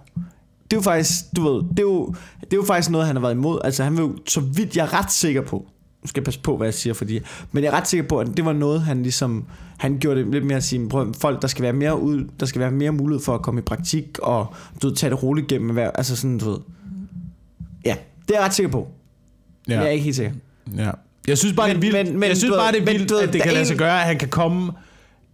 [0.71, 3.15] Det er jo faktisk, du ved, det er jo, det er jo faktisk noget, han
[3.15, 3.60] har været imod.
[3.63, 5.65] Altså han vil jo, så vidt jeg er ret sikker på,
[6.08, 7.20] nu skal jeg passe på, hvad jeg siger, fordi,
[7.52, 9.46] men jeg er ret sikker på, at det var noget, han ligesom,
[9.78, 12.46] han gjorde det lidt mere at sige, prøv, folk, der skal være mere ud, der
[12.46, 15.48] skal være mere mulighed for at komme i praktik, og du ved, tage det roligt
[15.48, 16.58] gennem erhverv, altså sådan, du ved.
[17.86, 17.96] Ja,
[18.28, 18.88] det er jeg ret sikker på.
[19.67, 19.74] Ja.
[19.80, 20.34] Jeg er ikke helt sikker.
[20.78, 20.91] Ja.
[21.28, 22.86] Jeg synes bare, Men- det er vildt, men- men jeg synes du bare, det er
[22.86, 24.72] men vildt du ved, at det kan lade en- sig gøre, at han kan komme...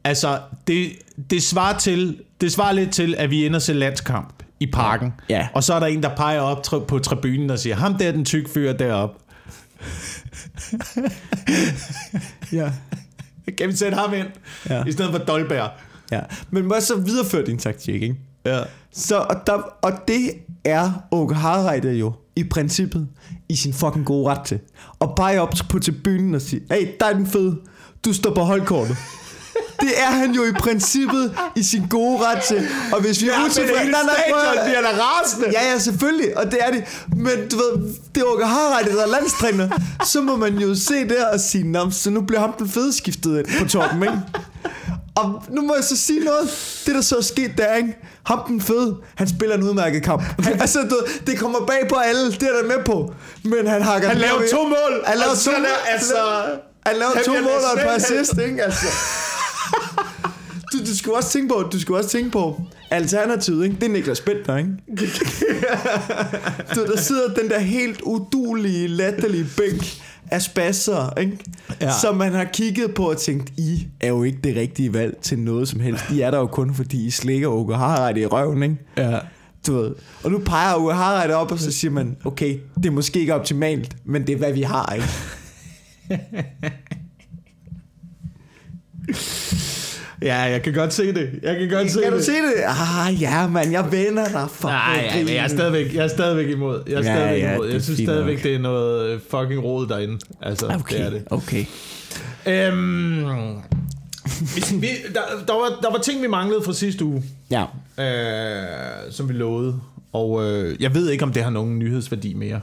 [0.04, 0.92] Altså, det,
[1.30, 2.18] det svarer til...
[2.42, 5.14] Det svarer lidt til, at vi er og se landskamp i parken.
[5.30, 5.48] Ja.
[5.54, 8.12] Og så er der en, der peger op på tribunen og siger, ham der er
[8.12, 9.20] den tyk fyr deroppe.
[12.54, 12.72] Ja.
[13.58, 14.28] Kan vi sætte ham ind?
[14.70, 14.84] Ja.
[14.86, 15.70] I stedet for Dolberg.
[16.12, 16.20] ja.
[16.52, 18.16] Men må jeg så videreføre din taktik, ikke?
[18.46, 18.60] Ja.
[18.94, 20.32] Så, og, der, og det
[20.66, 23.08] er Åke Harreide jo i princippet
[23.50, 24.60] i sin fucking gode ret til.
[25.00, 27.54] Og bare op på tribunen og sige, hey, der er den fed,
[28.06, 28.98] du står på holdkortet.
[29.82, 32.68] Det er han jo i princippet i sin gode ret til.
[32.94, 33.92] Og hvis vi er utilfredse...
[33.92, 34.24] Nej, nej,
[34.56, 35.48] at- bliver der rasende.
[35.52, 36.84] Ja, ja, selvfølgelig, og det er det.
[37.16, 39.70] Men du ved, det er Åke Harreide, der er landstræner.
[40.06, 42.94] Så må man jo se der og sige, Nå, så nu bliver ham den fede
[42.98, 44.18] skiftet på toppen, ikke?
[45.16, 46.50] Og nu må jeg så sige noget.
[46.86, 47.98] Det, der så er sket, der ikke?
[48.26, 50.22] Ham den fede, han spiller en udmærket kamp.
[50.40, 53.14] Han, altså, du, det kommer bag på alle, det er der med på.
[53.44, 55.04] Men han hakker Han i- to mål.
[55.06, 55.68] Han laver og to er mål.
[55.88, 56.16] altså...
[56.86, 57.42] Han laver Han to mål
[57.74, 58.64] og et par assist, ikke?
[58.64, 58.86] Altså.
[60.94, 63.76] Du, skal også tænke på, du skal også tænke på, alternativet, ikke?
[63.76, 64.70] Det er Niklas Bentner, ikke?
[66.76, 70.02] du, der sidder den der helt udulige, latterlige bænk
[70.32, 71.38] af spasser, ikke?
[71.82, 71.92] Ja.
[72.02, 75.40] Som man har kigget på og tænkt, I er jo ikke det rigtige valg til
[75.40, 76.04] noget som helst.
[76.12, 78.78] I er der jo kun, fordi I slikker Åke Harreide i røven, ikke?
[78.98, 79.20] Ja.
[79.68, 79.96] Du ved.
[80.24, 83.34] Og nu peger Åke Harreide op, og så siger man, okay, det er måske ikke
[83.34, 85.08] optimalt, men det er, hvad vi har, ikke?
[90.24, 91.30] ja, jeg kan godt se det.
[91.44, 92.20] Jeg kan godt se Kan det.
[92.20, 92.54] du se det?
[92.68, 96.08] Ah, ja, mand, jeg vender dig for Nej, ja, men jeg er stadigvæk, jeg er
[96.08, 96.84] stadigvæk imod.
[96.88, 97.70] Jeg er Ja, stadigvæk ja, imod.
[97.70, 98.44] Jeg synes stadigvæk, nok.
[98.44, 100.20] det er noget fucking rod derinde.
[100.42, 101.24] Altså, Okay, det er det.
[101.32, 101.66] okay.
[102.48, 103.26] Øhm,
[104.56, 107.64] vi, vi, der, der, var, der var ting, vi manglede fra sidste uge, Ja.
[108.00, 109.80] øh, som vi lovede.
[110.14, 112.60] Og øh, jeg ved ikke, om det har nogen nyhedsværdi mere.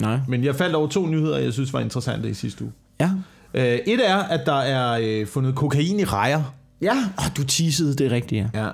[0.00, 0.18] Nej.
[0.28, 2.72] Men jeg faldt over to nyheder, jeg synes var interessante i sidste uge.
[3.00, 3.10] Ja.
[3.54, 6.54] Øh, et er, at der er øh, fundet kokain i rejer.
[6.82, 6.92] Ja.
[7.18, 8.64] Oh, du teasede det rigtige, ja.
[8.64, 8.70] Ja.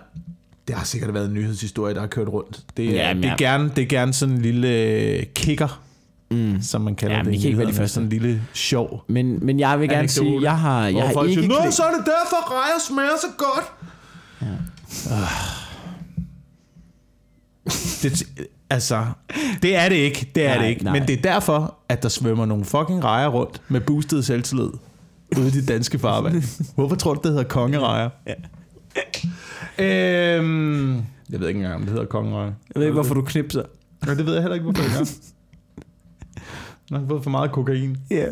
[0.68, 2.60] Det har sikkert været en nyhedshistorie, der har kørt rundt.
[2.76, 5.82] Det, Ja, ja, det, er, jeg- gerne, det er gerne sådan en lille øh, kicker,
[6.30, 6.62] Mm.
[6.62, 7.32] som man kalder Ja, det.
[7.32, 7.94] det kan ikke være de første.
[7.94, 9.04] Sådan en lille sjov.
[9.08, 10.14] Men, men jeg vil gerne Anekdote.
[10.14, 11.34] sige, jeg har, jeg har ikke...
[11.42, 13.72] siger, Nå, så er det derfor, rejer smager så godt.
[18.02, 18.22] Det,
[18.70, 19.04] altså,
[19.62, 20.30] det er det ikke.
[20.34, 20.84] Det er Nej, det ikke.
[20.84, 20.92] nej.
[20.98, 24.70] Men det er derfor, at der svømmer nogle fucking rejer rundt med boostet selvtillid
[25.38, 26.42] ude i de danske farvand.
[26.74, 28.08] Hvorfor tror du, det hedder kongerejer?
[28.26, 28.34] Ja.
[30.38, 30.94] Øhm,
[31.30, 32.46] jeg ved ikke engang, om det hedder kongerejer.
[32.46, 33.62] Jeg ved ikke, hvorfor du knipser.
[34.06, 35.04] Nej, det ved jeg heller ikke, hvorfor jeg gør.
[36.90, 37.96] Jeg har fået for meget kokain.
[38.10, 38.26] Ja.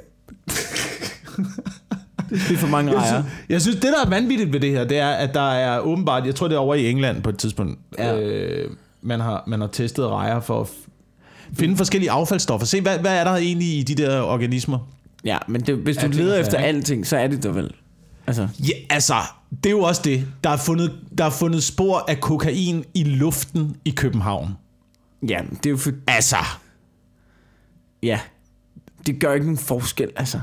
[2.31, 3.23] det er for mange Jeg rejer.
[3.23, 5.79] synes, jeg synes, det der er vanvittigt ved det her, det er, at der er
[5.81, 8.21] åbenbart, jeg tror det er over i England på et tidspunkt, Ja.
[8.21, 8.71] øh,
[9.03, 10.69] man, har, man har testet rejer for at
[11.55, 12.67] finde forskellige affaldsstoffer.
[12.67, 14.79] Se, hvad, hvad er der egentlig i de der organismer?
[15.25, 16.69] Ja, men det, hvis du Ja, leder efter ikke?
[16.69, 17.71] alting, så er det der vel.
[18.27, 19.15] Altså, Ja, altså,
[19.51, 20.27] det er jo også det.
[20.45, 24.51] Der er fundet, der er fundet spor af kokain i luften i København.
[25.29, 25.93] ja, det er jo for...
[26.07, 26.37] Altså,
[28.03, 28.21] Ja.
[29.07, 30.41] Det gør ikke nogen forskel, altså.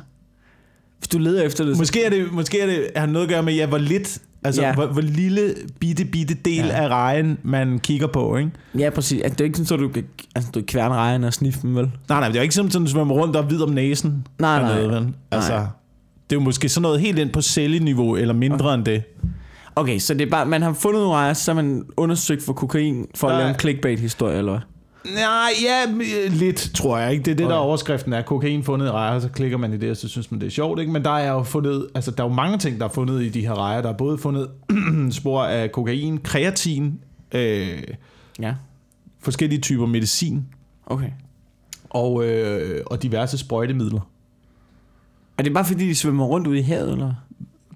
[0.97, 1.77] Hvis du leder efter det...
[1.77, 4.61] måske er det, måske er det har noget at gøre med, ja, hvor lidt, altså,
[4.61, 4.73] Ja.
[4.73, 6.83] hvor, hvor lille, bitte, bitte del Ja.
[6.83, 8.51] af rejen, man kigger på, ikke?
[8.79, 9.21] Ja, præcis.
[9.21, 10.03] Altså, det er ikke sådan, at du kan
[10.35, 11.91] altså, du kan kværne rejerne og sniffe dem, vel?
[12.09, 14.27] Nej, nej, det er jo ikke sådan, at du svømmer rundt og hvid om næsen.
[14.39, 14.71] Nej, nej.
[14.71, 15.07] Dernede, vel?
[15.31, 15.59] Altså, Nej.
[16.29, 18.77] det er jo måske sådan noget helt ind på celleniveau, eller mindre okay.
[18.77, 19.03] end det.
[19.75, 22.53] Okay, så det er bare, man har fundet nogle rejer, så har man undersøgt for
[22.53, 23.39] kokain, for at Nej.
[23.41, 24.61] lave en clickbait-historie, eller hvad?
[25.05, 27.23] Nej, ja, øh, lidt, tror jeg ikke.
[27.23, 27.55] Det er det, der Okay.
[27.55, 28.21] er overskriften er.
[28.21, 30.51] Kokain fundet i rejer, så klikker man i det, og så synes man, det er
[30.51, 30.79] sjovt.
[30.79, 30.91] Ikke?
[30.91, 33.29] Men der er jo fundet, altså der er jo mange ting, der er fundet i
[33.29, 33.81] de her rejer.
[33.81, 34.49] Der er både fundet
[35.11, 36.99] spor af kokain, kreatin,
[37.31, 37.83] øh,
[38.39, 38.53] Ja,
[39.19, 40.45] forskellige typer medicin,
[40.85, 41.09] okay.
[41.89, 44.09] og, øh, og diverse sprøjtemidler.
[45.37, 47.13] Er det bare fordi, de svømmer rundt ude i havet, eller?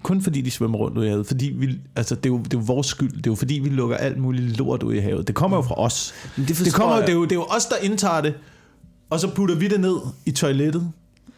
[0.08, 1.26] Kun fordi de svømmer rundt ud i havet.
[1.26, 3.10] Fordi vi, altså, det, er jo, det er jo vores skyld.
[3.12, 5.26] Det er jo fordi, vi lukker alt muligt lort ud i havet.
[5.26, 6.14] Det kommer jo fra os.
[6.36, 7.06] Men det, Det, kommer, jeg.
[7.06, 8.34] det, er jo, det er jo os, der indtager det,
[9.10, 10.92] og så putter vi det ned i toilettet,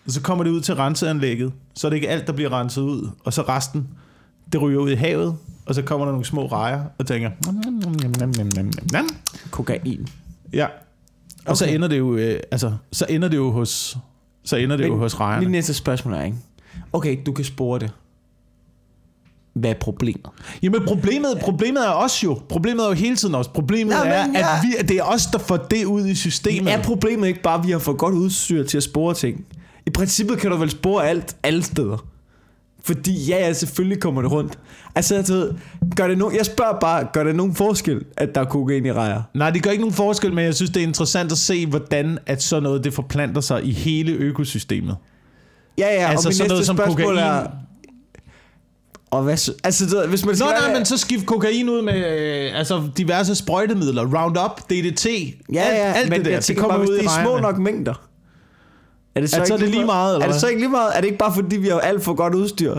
[0.06, 2.82] og så kommer det ud til renseanlægget, så er det ikke alt, der bliver renset
[2.82, 3.88] ud, og så resten,
[4.52, 7.30] det ryger ud i havet, og så kommer der nogle små rejer og tænker.
[9.50, 10.06] Kokain.
[10.52, 10.66] ja,
[11.46, 11.74] og så Okay.
[11.74, 13.96] ender det jo, øh, altså, så ender det jo hos,
[14.44, 15.48] så ender det jo hos Mit rejerne.
[15.48, 16.36] næste spørgsmål er, ikke?
[16.92, 17.90] Okay, du kan spore det.
[19.54, 20.26] Hvad er problemet?
[20.62, 22.38] Jamen problemet, problemet er os jo.
[22.48, 23.48] Problemet er jo hele tiden os.
[23.48, 24.24] Problemet Nå, er, ja.
[24.34, 26.72] at vi, det er os, der får det ud i systemet.
[26.72, 29.44] Er problemet ikke bare, at vi har for godt udstyr til at spore ting?
[29.86, 32.04] I princippet kan du vel spore alt alle steder.
[32.84, 34.58] Fordi ja, ja, selvfølgelig kommer det rundt.
[34.94, 35.54] Altså, jeg, ved,
[35.96, 38.92] gør det no- jeg spørger bare, gør det nogen forskel, at der er kokain i
[38.92, 39.22] rejer?
[39.34, 42.18] Nej, det gør ikke nogen forskel, men jeg synes, det er interessant at se, hvordan
[42.26, 44.96] at sådan noget det forplanter sig i hele økosystemet.
[45.78, 47.18] Ja, ja, Altså og mit sådan næste noget som spørgsmål kokain.
[47.18, 47.46] er...
[49.10, 49.52] Og hvad så?
[49.64, 52.58] Altså, ved, hvis man Nå, skal nej, være- men så skift kokain ud med øh,
[52.58, 55.14] altså diverse sprøjtemidler, Roundup, DDT, Ja,
[55.52, 57.38] ja, alt, alt men det der, jeg det kommer bare, ud i det er små
[57.38, 57.94] nok mængder.
[59.14, 60.90] Er det så er det lige meget, eller Er det så ikke lige meget?
[60.96, 62.74] Er det ikke bare fordi, vi har alt for godt udstyr?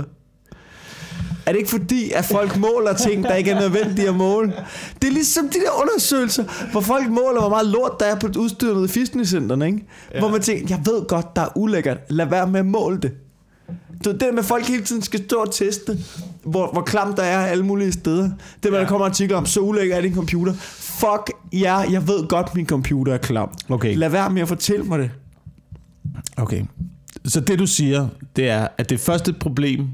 [1.46, 4.54] Er det ikke fordi, at folk måler ting, der ikke er nødvendige at måle?
[5.02, 8.28] Det er ligesom de der undersøgelser, hvor folk måler, hvor meget lort der er på
[8.38, 9.86] udstyret i fitnesscenterne, ikke?
[10.13, 10.20] Ja.
[10.20, 11.98] Hvor man tænker, jeg ved godt, der er ulækkert.
[12.10, 13.12] Lad være med at måle det.
[14.06, 15.98] Du Det der med, at folk hele tiden skal stå og teste,
[16.44, 18.24] hvor, hvor klamt der er alle mulige steder.
[18.24, 18.32] Det
[18.64, 18.76] med, ja.
[18.76, 18.82] Ja.
[18.82, 20.54] der kommer artikler om, så ulækker er din computer.
[20.78, 23.50] Fuck ja, jeg ved godt, min computer er klam.
[23.70, 23.96] Okay.
[23.96, 25.12] Lad være med at fortælle mig det.
[26.38, 26.64] Okay.
[27.26, 29.88] Så det du siger, det er, at det første problem...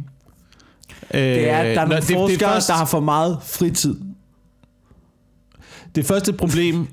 [1.13, 3.37] Øh, Det er, at der er nogle det, forskere, det, første, der har for meget
[3.43, 3.95] fritid.
[5.95, 6.87] det første problem,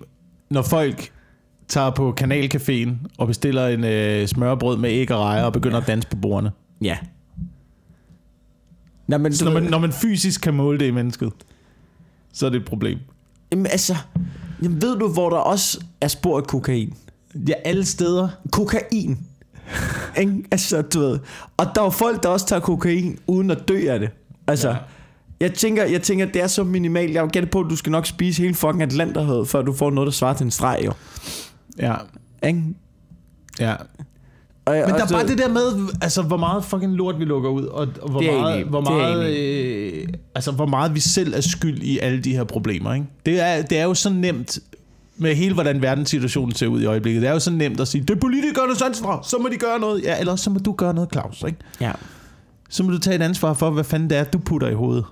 [0.50, 1.10] når folk
[1.68, 5.86] tager på kanalcaféen og bestiller en øh, smørbrød med æg og rejer og begynder at
[5.86, 6.50] danse på bordene.
[6.82, 6.98] Ja.
[9.06, 11.32] Nå, men, Så når man, når man fysisk kan måle det i mennesket,
[12.32, 12.98] så er det et problem.
[13.52, 13.96] Jamen, altså,
[14.62, 16.94] jamen, ved du, hvor der også er spor af kokain?
[17.48, 18.28] Ja, alle steder.
[18.52, 19.18] Kokain.
[20.18, 20.44] Ikke?
[20.50, 21.18] altså, du ved.
[21.56, 24.10] Og der er folk, der også tager kokain, uden at dø af det.
[24.46, 24.68] Altså.
[24.68, 24.76] Ja.
[25.40, 27.14] jeg, tænker, jeg tænker, det er så minimalt.
[27.14, 30.06] Jeg gætter på, at du skal nok spise hele fucking Atlanterhavet, før du får noget,
[30.06, 30.92] der svarer til en streg, jo.
[31.78, 31.94] Ja,
[32.46, 32.62] Ikke?
[33.60, 33.74] ja.
[34.64, 37.18] Og, Men og der er så- bare det der med, altså hvor meget fucking lort
[37.18, 40.94] vi lukker ud, og, og hvor, Det meget, enig hvor, meget, øh, altså, hvor meget
[40.94, 42.94] vi selv er skyld i alle de her problemer.
[42.94, 43.06] Ikke?
[43.26, 44.58] Det, er, det er jo så nemt
[45.16, 47.22] med hele, hvordan verdenssituationen ser ud i øjeblikket.
[47.22, 49.78] Det er jo så nemt at sige, det er politikernes ansvar, så må de gøre
[49.78, 50.02] noget.
[50.02, 51.42] Ja, eller så må du gøre noget, Claus.
[51.46, 51.58] Ikke?
[51.80, 51.92] Ja.
[52.68, 55.04] Så må du tage et ansvar for, hvad fanden det er, du putter i hovedet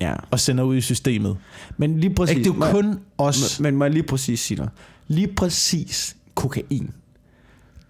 [0.00, 0.12] ja.
[0.30, 1.36] og sender ud i systemet.
[1.76, 2.36] Men lige præcis...
[2.36, 2.50] Ikke?
[2.50, 3.60] Det er jo kun os.
[3.60, 4.70] Men, men må jeg lige præcis sige noget?
[5.08, 6.90] Lige præcis kokain.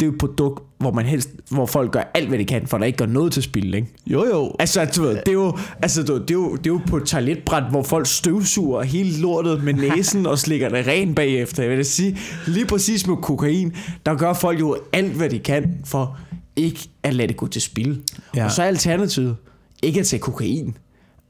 [0.01, 2.67] Det er jo et produkt, hvor man helst, hvor folk gør alt, hvad de kan,
[2.67, 3.89] for der ikke gør noget til spil, ikke?
[4.07, 4.55] Jo, jo.
[4.59, 6.97] Altså, du ved, det er jo, altså, du, det er jo, det er jo på
[6.97, 11.63] et toiletbræt, hvor folk støvsuger hele lortet med næsen og slikker det ren bagefter.
[11.63, 13.73] Jeg vil sige, lige præcis med kokain,
[14.07, 16.19] der gør folk jo alt, hvad de kan for
[16.57, 18.03] ikke at lade det gå til spil.
[18.37, 18.45] Ja.
[18.45, 19.37] Og så er alternativet
[19.83, 20.77] ikke at tage kokain.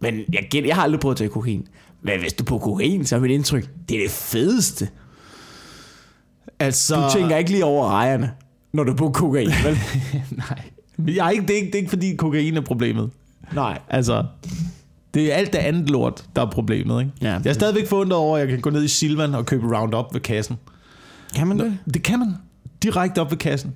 [0.01, 1.67] Men jeg, gæt- jeg har aldrig prøvet at tage kokain.
[2.03, 4.89] Men hvis du på kokain, så er mit indtryk, det er det fedeste.
[6.59, 8.31] Altså, Du tænker ikke lige over rejerne,
[8.73, 9.79] når du er på kokain, vel?
[10.37, 10.63] Nej.
[11.15, 13.11] Jeg er ikke, det, er ikke, det er ikke fordi kokain er problemet.
[13.55, 13.79] Nej.
[13.89, 14.25] Altså,
[15.15, 17.01] det er alt det andet lort, der er problemet.
[17.01, 17.13] Ikke?
[17.21, 17.33] Ja.
[17.33, 20.15] Jeg er stadigvæk forundret over, at jeg kan gå ned i Silvan og købe Roundup
[20.15, 20.57] ved kassen.
[21.37, 21.79] Kan man det?
[21.95, 22.35] Det kan man.
[22.83, 23.73] Direkte op ved kassen.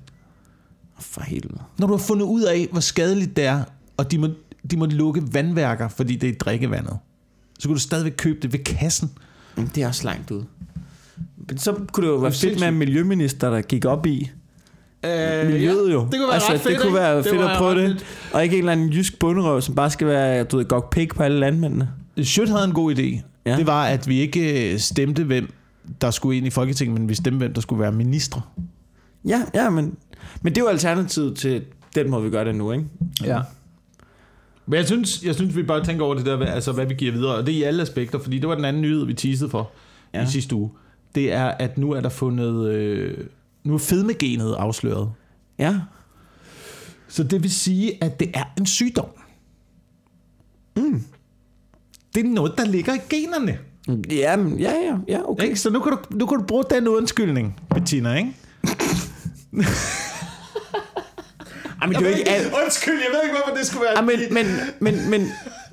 [0.99, 1.61] For helvede.
[1.77, 3.63] Når du har fundet ud af, hvor skadeligt det er,
[3.97, 4.27] og de må,
[4.71, 6.97] de må lukke vandværker, fordi det er drikkevandet,
[7.59, 9.11] så kan du stadigvæk købe det ved kassen.
[9.55, 10.43] Men det er også langt ud.
[11.37, 14.31] Men så kunne det jo være fedt med en miljøminister, der gik op i
[15.05, 15.99] Øh, miljøet jo.
[15.99, 16.99] det kunne være altså, ret fedt, det kunne ikke?
[16.99, 18.05] være fedt at prøve det.
[18.33, 21.15] Og ikke en eller anden jysk bunderøv, som bare skal være, du ved, gok pik
[21.15, 21.89] på alle landmændene.
[22.23, 23.01] Schødt havde en god idé.
[23.01, 23.51] Ja.
[23.51, 23.57] Ja.
[23.57, 25.53] Det var, at vi ikke øh, stemte, hvem
[26.01, 28.41] der skulle ind i Folketinget, men vi stemte, hvem der skulle være ministre.
[29.27, 29.95] Ja, ja, men,
[30.41, 31.61] men det er jo alternativet til
[31.95, 32.85] den måde, vi gør det nu, ikke?
[33.23, 33.39] Ja.
[34.65, 36.93] Men jeg synes, jeg synes, vi bør tænke over det der, hvad- altså hvad vi
[36.93, 39.13] giver videre, og det er i alle aspekter, fordi det var den anden nyhed, vi
[39.13, 39.69] teasede for
[40.13, 40.19] Ja.
[40.19, 40.25] ja.
[40.27, 40.69] i sidste uge.
[41.15, 43.17] Det er, at nu er der fundet, øh,
[43.65, 45.11] nu er fedmegenet afsløret.
[45.59, 45.75] Ja.
[47.07, 49.09] Så det vil sige, at det er en sygdom.
[50.75, 51.03] Mm.
[52.15, 53.57] Det er noget, der ligger i generne.
[54.09, 55.43] Ja, ja, ja, ja, okay.
[55.43, 55.55] Ikke?
[55.55, 58.33] Så nu kan, du, nu kan du bruge den undskyldning, Bettina, ikke?
[61.81, 62.53] Ej, men det er ikke alt.
[62.63, 63.95] Undskyld, jeg ved ikke, hvorfor det skulle være...
[63.95, 64.45] Ja, men, men,
[64.79, 65.21] men, men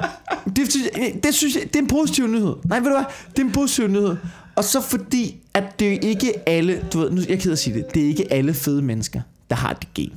[0.57, 0.89] det, synes
[1.25, 2.55] det synes jeg, det er en positiv nyhed.
[2.65, 3.05] Nej, ved du hvad?
[3.31, 4.17] Det er en positiv nyhed.
[4.57, 7.59] Og så fordi, at det er ikke alle, du ved, nu, jeg er ked at
[7.59, 10.13] sige det, det er ikke alle fede mennesker, der har det gen.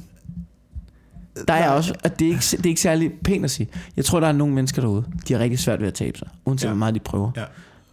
[1.48, 3.70] der er også, at det er, ikke, det er ikke særlig pænt at sige.
[3.98, 6.28] Jeg tror, der er nogle mennesker derude, de har rigtig svært ved at tabe sig,
[6.46, 6.70] uanset ja.
[6.72, 7.32] hvor meget de prøver.
[7.36, 7.44] Ja.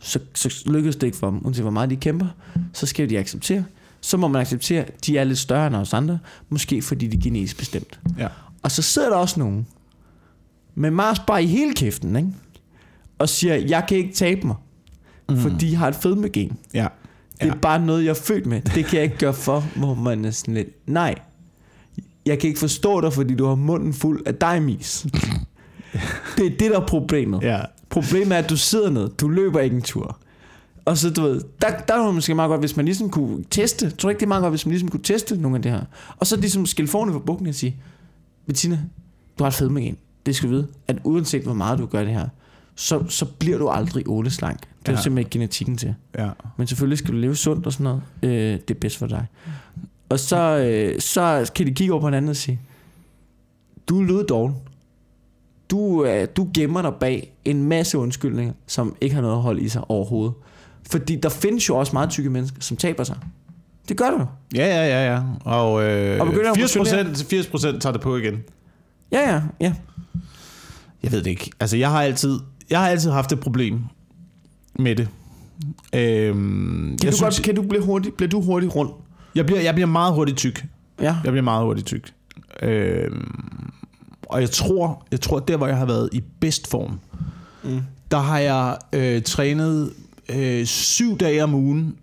[0.00, 2.26] Så, så lykkes det ikke for dem, uanset hvor meget de kæmper.
[2.72, 3.64] Så skal de acceptere.
[4.00, 6.18] Så må man acceptere, at de er lidt større end os andre,
[6.48, 8.00] måske fordi de er genetisk bestemt.
[8.18, 8.28] Ja.
[8.62, 9.66] Og så sidder der også nogen
[10.74, 12.28] med Mars bare i hele kæften, ikke?
[13.18, 14.56] og siger, jeg kan ikke tabe mig,
[15.28, 15.36] mm.
[15.38, 16.56] fordi jeg har et fedmegen.
[16.74, 16.86] Ja.
[17.32, 17.54] Det er Ja.
[17.54, 18.60] bare noget, jeg er født med.
[18.60, 21.14] Det kan jeg ikke gøre for, hvor man er sådan lidt, nej,
[22.26, 25.06] jeg kan ikke forstå dig, fordi du har munden fuld af dejmis.
[26.36, 27.42] det er det, der er problemet.
[27.42, 27.60] Ja.
[27.90, 30.18] Problemet er, at du sidder ned, du løber ikke en tur.
[30.84, 33.44] Og så, du ved, der, der var det måske meget godt, hvis man ligesom kunne
[33.50, 33.90] teste.
[33.90, 35.80] Tror ikke, det er meget godt, hvis man ligesom kunne teste nogle af det her?
[36.16, 37.76] Og så ligesom skille forne for bukken og sige,
[38.46, 38.78] Bettina,
[39.38, 39.96] du har et fedme igen.
[40.26, 42.28] Det skal du vide, at uanset hvor meget du gør det her,
[42.76, 44.60] så, så bliver du aldrig Ole slank.
[44.60, 44.96] Det er Ja.
[45.02, 45.94] simpelthen ikke genetikken til.
[46.18, 46.28] Ja.
[46.56, 48.02] Men selvfølgelig skal du leve sundt og sådan noget.
[48.22, 48.30] Øh,
[48.68, 49.26] det er bedst for dig.
[50.08, 52.60] Og så, øh, så kan de kigge over på hinanden og sige,
[53.88, 54.54] du er løddoven.
[55.70, 59.60] Du, øh, du gemmer dig bag en masse undskyldninger, som ikke har noget at holde
[59.62, 60.34] i sig overhovedet.
[60.90, 63.16] Fordi der findes jo også meget tykke mennesker, som taber sig.
[63.88, 64.26] Det gør jo.
[64.54, 65.22] Ja, ja, ja, ja.
[65.44, 67.04] Og, øh, Og begynder at 80 motionere.
[67.04, 68.42] procent, 80 procent tager det på igen.
[69.12, 69.74] Ja, ja, ja.
[71.02, 71.50] Jeg ved det ikke.
[71.60, 72.38] Altså, jeg har altid,
[72.72, 73.80] jeg har altid haft et problem
[74.78, 75.08] med det.
[75.94, 78.92] Øhm, Kan, jeg, du synes, godt, kan du blive hurtigt, bliver du hurtigt rundt?
[79.34, 80.64] jeg, bliver, jeg bliver meget hurtigt tyk.
[81.00, 81.16] Ja.
[81.24, 82.12] Jeg bliver meget hurtigt tyk.
[82.62, 83.70] Øhm,
[84.22, 87.00] og jeg tror, jeg tror, der hvor jeg har været i bedst form,
[87.64, 87.80] Mm.
[88.10, 89.92] der har jeg øh, trænet
[90.28, 91.96] øh, syv dage om ugen.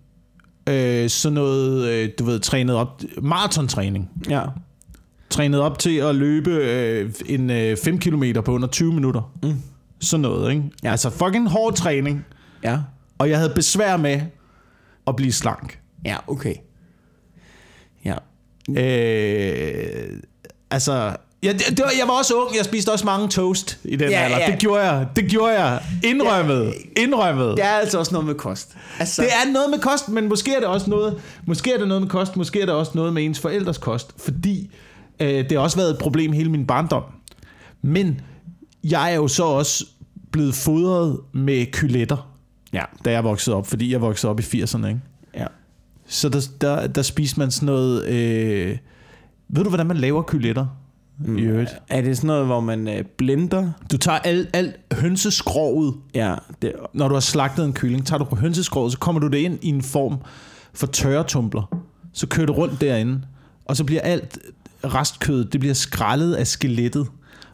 [0.69, 4.09] Øh, sådan noget, øh, du ved, trænet op, maratontræning.
[4.29, 4.41] Ja.
[5.29, 9.31] Trænet op til at løbe øh, en øh, 5 km på under 20 minutter.
[9.43, 9.55] Mm.
[10.01, 10.63] Sådan noget, ikke?
[10.83, 10.91] Ja.
[10.91, 12.25] Altså fucking hård træning.
[12.63, 12.77] Ja.
[13.17, 14.21] Og jeg havde besvær med
[15.07, 15.79] at blive slank.
[16.05, 16.55] Ja, okay.
[18.05, 18.15] Ja.
[18.77, 20.19] Øh,
[20.71, 22.55] altså, ja, det, det var, jeg var også ung.
[22.57, 24.39] Jeg spiste også mange toast i den Ja, alder.
[24.39, 24.51] ja.
[24.51, 25.07] Det gjorde jeg.
[25.15, 25.81] Det gjorde jeg.
[26.03, 26.73] Indrømmet.
[26.97, 27.57] Indrømmet.
[27.57, 28.75] Det er altså også noget med kost.
[28.99, 31.87] Altså, Det er noget med kost, men måske er det også noget, måske er det
[31.87, 34.71] noget med kost, måske er det også noget med ens forældres kost, fordi
[35.19, 37.03] øh, det har også været et problem hele min barndom.
[37.81, 38.21] Men
[38.83, 39.85] jeg er jo så også
[40.31, 42.35] blevet fodret med kyletter,
[42.73, 42.83] Ja.
[43.05, 44.99] da jeg voksede op, fordi jeg voksede op i 80'erne, ikke?
[45.35, 45.45] Ja.
[46.07, 48.05] Så der, der, der spiste man sådan noget...
[48.05, 48.77] Øh,
[49.49, 50.65] ved du, hvordan man laver kyletter?
[51.19, 51.37] Mm.
[51.37, 51.69] I øvrigt?
[51.89, 53.71] Er det sådan noget, hvor man øh, blender?
[53.91, 58.05] Du tager alt, alt hønseskroget, Ja, det, når du har slagtet en kylling.
[58.05, 60.17] Tager du hønseskroget, så kommer du det ind i en form
[60.73, 61.79] for tørretumbler.
[62.13, 63.21] Så kører du rundt derinde,
[63.65, 64.39] og så bliver alt
[64.83, 67.07] restkød, det bliver skrællet af skelettet.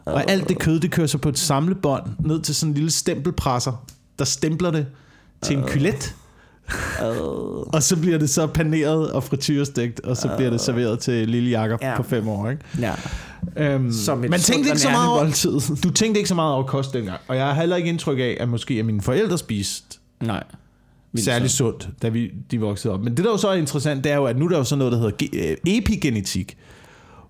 [0.06, 2.90] Og alt det kød, det kører så på et samlebånd ned til sådan en lille
[2.90, 3.84] stempelpresser,
[4.18, 4.86] der stempler det
[5.42, 6.14] til en kylet.
[7.72, 11.50] Og så bliver det så paneret og frityrestegt, og så bliver det serveret til lille
[11.50, 11.96] Jakob Ja.
[11.96, 12.50] på fem år.
[12.50, 12.62] Ikke?
[12.80, 12.92] ja.
[13.56, 15.60] Øhm, Som man tænkte ikke så meget over, måltid.
[15.82, 18.36] du tænkte ikke så meget over kost dengang, og jeg har heller ikke indtryk af,
[18.40, 20.42] at måske at mine forældre spiste Nej.
[21.16, 21.88] Særlig sundt.
[22.02, 23.00] da vi, de voksede op.
[23.04, 24.64] Men det, der jo så er interessant, det er jo, at nu er der jo
[24.64, 26.56] sådan noget, der hedder øh, epigenetik,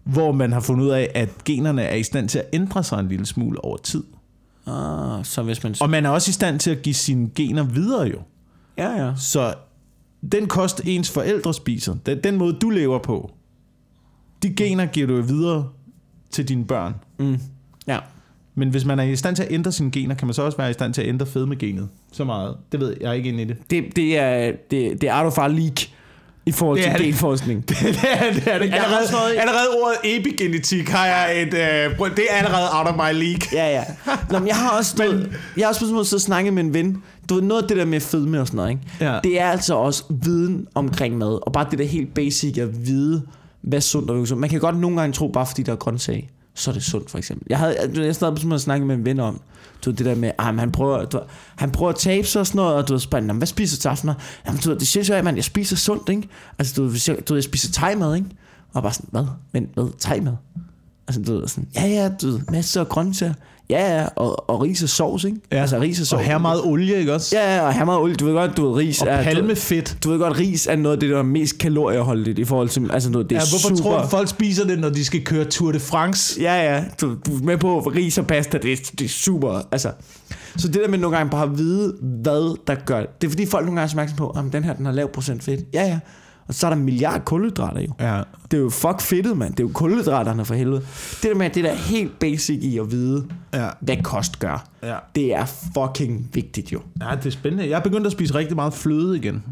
[0.06, 3.00] hvor man har fundet ud af, at generne er i stand til at ændre sig
[3.00, 4.04] en lille smule over tid.
[4.66, 5.74] Ah, så hvis man...
[5.80, 8.18] Og man er også i stand til at give sine gener videre jo.
[8.78, 9.12] Ja, ja.
[9.16, 9.54] Så
[10.32, 13.30] den kost, ens forældre spiser, den, den måde, du lever på,
[14.42, 15.68] de gener giver du videre
[16.30, 16.94] til dine børn.
[17.18, 17.38] Mm.
[17.86, 17.98] Ja.
[18.54, 20.58] Men hvis man er i stand til at ændre sine gener, kan man så også
[20.58, 21.88] være i stand til at ændre fedmegenet.
[22.12, 22.56] Så meget.
[22.72, 23.56] Det ved jeg, ikke inde i det.
[23.70, 25.95] Det, det er det, det er out of our league
[26.46, 27.00] i forhold Det til det.
[27.06, 27.64] genforskning.
[27.68, 28.42] det er det.
[28.46, 28.68] Er det.
[28.70, 31.46] Jeg har Allerede, også noget- allerede ordet epigenetik har jeg et...
[31.54, 33.40] Øh, det er allerede out of my league.
[33.52, 33.84] Ja, ja.
[34.30, 35.26] Nå, men jeg har også, du ved,
[35.56, 37.02] jeg har også på sådan en måde siddet og snakket med en ven.
[37.28, 38.82] Du ved, noget af det der med fedme og sådan noget, ikke?
[39.00, 39.18] Ja.
[39.24, 41.38] Det er altså også viden omkring mad.
[41.46, 43.22] Og bare det der helt basic at vide,
[43.62, 44.40] hvad sundt og usundt.
[44.40, 47.10] Man kan godt nogle gange tro, bare fordi der er grøntsag, så er det sundt,
[47.10, 47.46] for eksempel.
[47.50, 49.40] Jeg havde jeg sad på at snakke med en ven om,
[49.84, 51.20] du det der med, ah, han, prøver, du,
[51.56, 53.80] han prøver at tabe sig og sådan noget, og du ved, spørger, hvad spiser du
[53.80, 54.10] til aften?
[54.46, 56.28] Jamen, du ved, det synes jo, at jeg spiser sundt, ikke?
[56.58, 58.28] Altså, du hvis jeg, du ved, jeg spiser thai-mad, ikke?
[58.72, 59.24] Og bare sådan, hvad?
[59.52, 59.88] Men hvad?
[60.00, 60.36] Thai-mad?
[61.08, 63.34] Altså, du ved, sådan, ja, ja, du ved, masser af grøntsager.
[63.70, 65.38] Ja, ja, og, og ris og sovs, ikke?
[65.52, 65.60] Ja.
[65.60, 66.22] Altså, ris og Og sovs.
[66.24, 67.36] her er meget olie, ikke også?
[67.36, 68.14] Ja, ja, og her er meget olie.
[68.14, 69.22] Du ved godt, du ved, ris Og er...
[69.22, 69.96] palmefedt.
[70.04, 72.68] Du, du ved godt, ris er noget af det, der er mest kalorieholdigt i forhold
[72.68, 72.90] til...
[72.92, 73.90] Altså, ved, det er Ja, hvorfor super...
[73.90, 76.40] tror du, folk spiser det, når de skal køre Tour de France?
[76.40, 79.60] Ja, ja, du, du er med på, ris og pasta, det, er- det er super,
[79.72, 79.90] altså.
[80.56, 83.08] Så det der med nogle gange bare at vide, hvad der gør det.
[83.20, 85.08] Det er fordi folk nogle gange er opmærksom på, at den her, den har lav
[85.12, 85.60] procent fedt.
[85.74, 85.98] Ja, ja.
[86.48, 87.92] Og så er der en milliard kulhydrater jo.
[88.00, 88.22] Ja.
[88.50, 89.50] Det er jo fuck fedtet, mand.
[89.54, 90.80] Det er jo kulhydraterne for helvede.
[91.22, 93.68] Det der med, det der er helt basic i at vide, Ja.
[93.80, 94.68] hvad kost gør.
[94.82, 94.96] Ja.
[95.14, 95.44] Det er
[95.74, 96.80] fucking vigtigt jo.
[97.00, 97.68] ja, det er spændende.
[97.70, 99.42] Jeg er begyndt at spise rigtig meget fløde igen.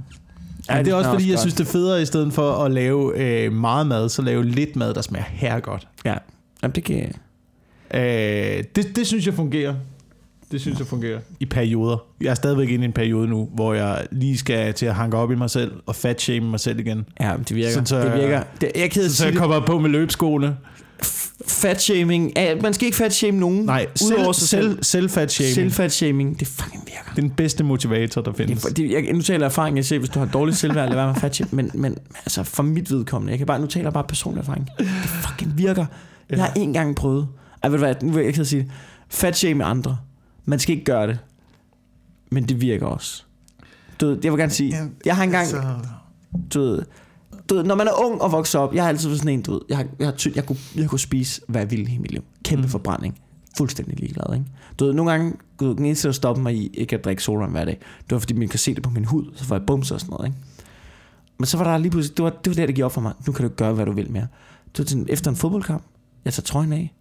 [0.71, 1.41] Ja, det er også fordi, jeg godt.
[1.41, 4.77] synes, det er federe, i stedet for at lave øh, meget mad, så lave lidt
[4.77, 5.89] mad, der smager herregodt.
[6.05, 6.15] Ja.
[6.63, 7.11] Jamen, det kan jeg.
[8.59, 9.75] Øh, det, det synes jeg fungerer.
[10.53, 11.19] Det synes jeg fungerer.
[11.41, 11.97] I perioder.
[12.21, 15.17] Jeg er stadigvæk inde i en periode nu, hvor jeg lige skal til at hanke
[15.17, 17.05] op i mig selv og fat shame mig selv igen.
[17.21, 17.71] Ja, det virker.
[17.71, 18.43] Sådan, så det jeg- virker.
[18.61, 20.57] Det, jeg er ked Så sige jeg kommer på med løbskoene.
[21.47, 22.33] Fat shaming.
[22.37, 23.65] Ja, man skal ikke fat shame nogen.
[23.65, 24.63] Nej, Udover selv, sig selv.
[24.71, 25.55] selv, selv fat shaming.
[25.55, 26.41] Selv fat shaming.
[26.41, 27.11] Det fucking virker.
[27.11, 28.63] Det er den bedste motivator, der findes.
[28.63, 31.07] det, jeg, nu taler jeg erfaring, jeg siger, hvis du har dårligt selvværd, lad være
[31.07, 31.49] med fat shame.
[31.53, 34.69] Men, men altså, for mit vedkommende, jeg kan bare, nu taler jeg bare personlig erfaring.
[34.79, 34.87] Det
[35.29, 35.87] fucking virker.
[36.31, 37.29] Jeg har en gang prøvet.
[37.63, 38.71] Ej, ved du hvad, nu vil jeg ikke sige det.
[39.09, 39.97] Fat shame andre.
[40.45, 41.19] Man skal ikke gøre det.
[42.31, 43.25] Men det virker også.
[44.01, 45.63] Du ved, jeg vil gerne sige, jeg har engang, Så,
[46.55, 46.83] du ved,
[47.51, 49.43] du ved, når man er ung og vokser op, jeg har altid været sådan en,
[49.43, 51.93] du ved, jeg, har, jeg, har, ty- jeg, kunne, jeg kunne spise, hvad jeg ville
[51.95, 52.23] i mit liv.
[52.45, 52.69] Kæmpe Mm.
[52.69, 53.19] forbrænding.
[53.57, 54.47] Fuldstændig ligeglad, ikke?
[54.79, 57.23] Du ved, nogle gange, du ved, den eneste, der stopper mig i ikke at drikke
[57.23, 59.55] solvand hver dag, det var, fordi man kan se det på min hud, så får
[59.57, 60.39] jeg bums og sådan noget, ikke?
[61.39, 63.01] Men så var der lige pludselig, det var det, var det der gik op for
[63.01, 63.13] mig.
[63.27, 64.27] Nu kan du gøre, hvad du vil mere.
[64.79, 65.83] Var sådan, efter en fodboldkamp,
[66.25, 66.95] jeg tager trøjen af,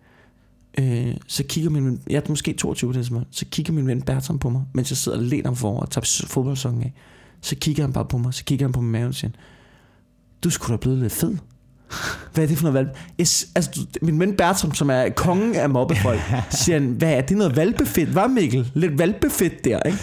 [0.80, 3.88] øh, så kigger min ven, jeg er måske 22 på det tidspunkt, så kigger min
[3.88, 6.94] ven Bertram på mig, mens jeg sidder og læner ham for og tager fodboldsongen af.
[7.42, 9.32] Så kigger han bare på mig, så kigger han på min mave og siger,
[10.44, 11.38] du skulle da blevet lidt fed.
[12.34, 12.98] Hvad er det for noget valp?
[13.18, 16.20] Jeg, altså, min ven Bertram, som er kongen af mobbefolk,
[16.64, 18.10] siger han, hvad er det noget valpefedt?
[18.10, 18.72] Hvad Mikkel?
[18.74, 20.00] Lidt valpefedt der, ikke?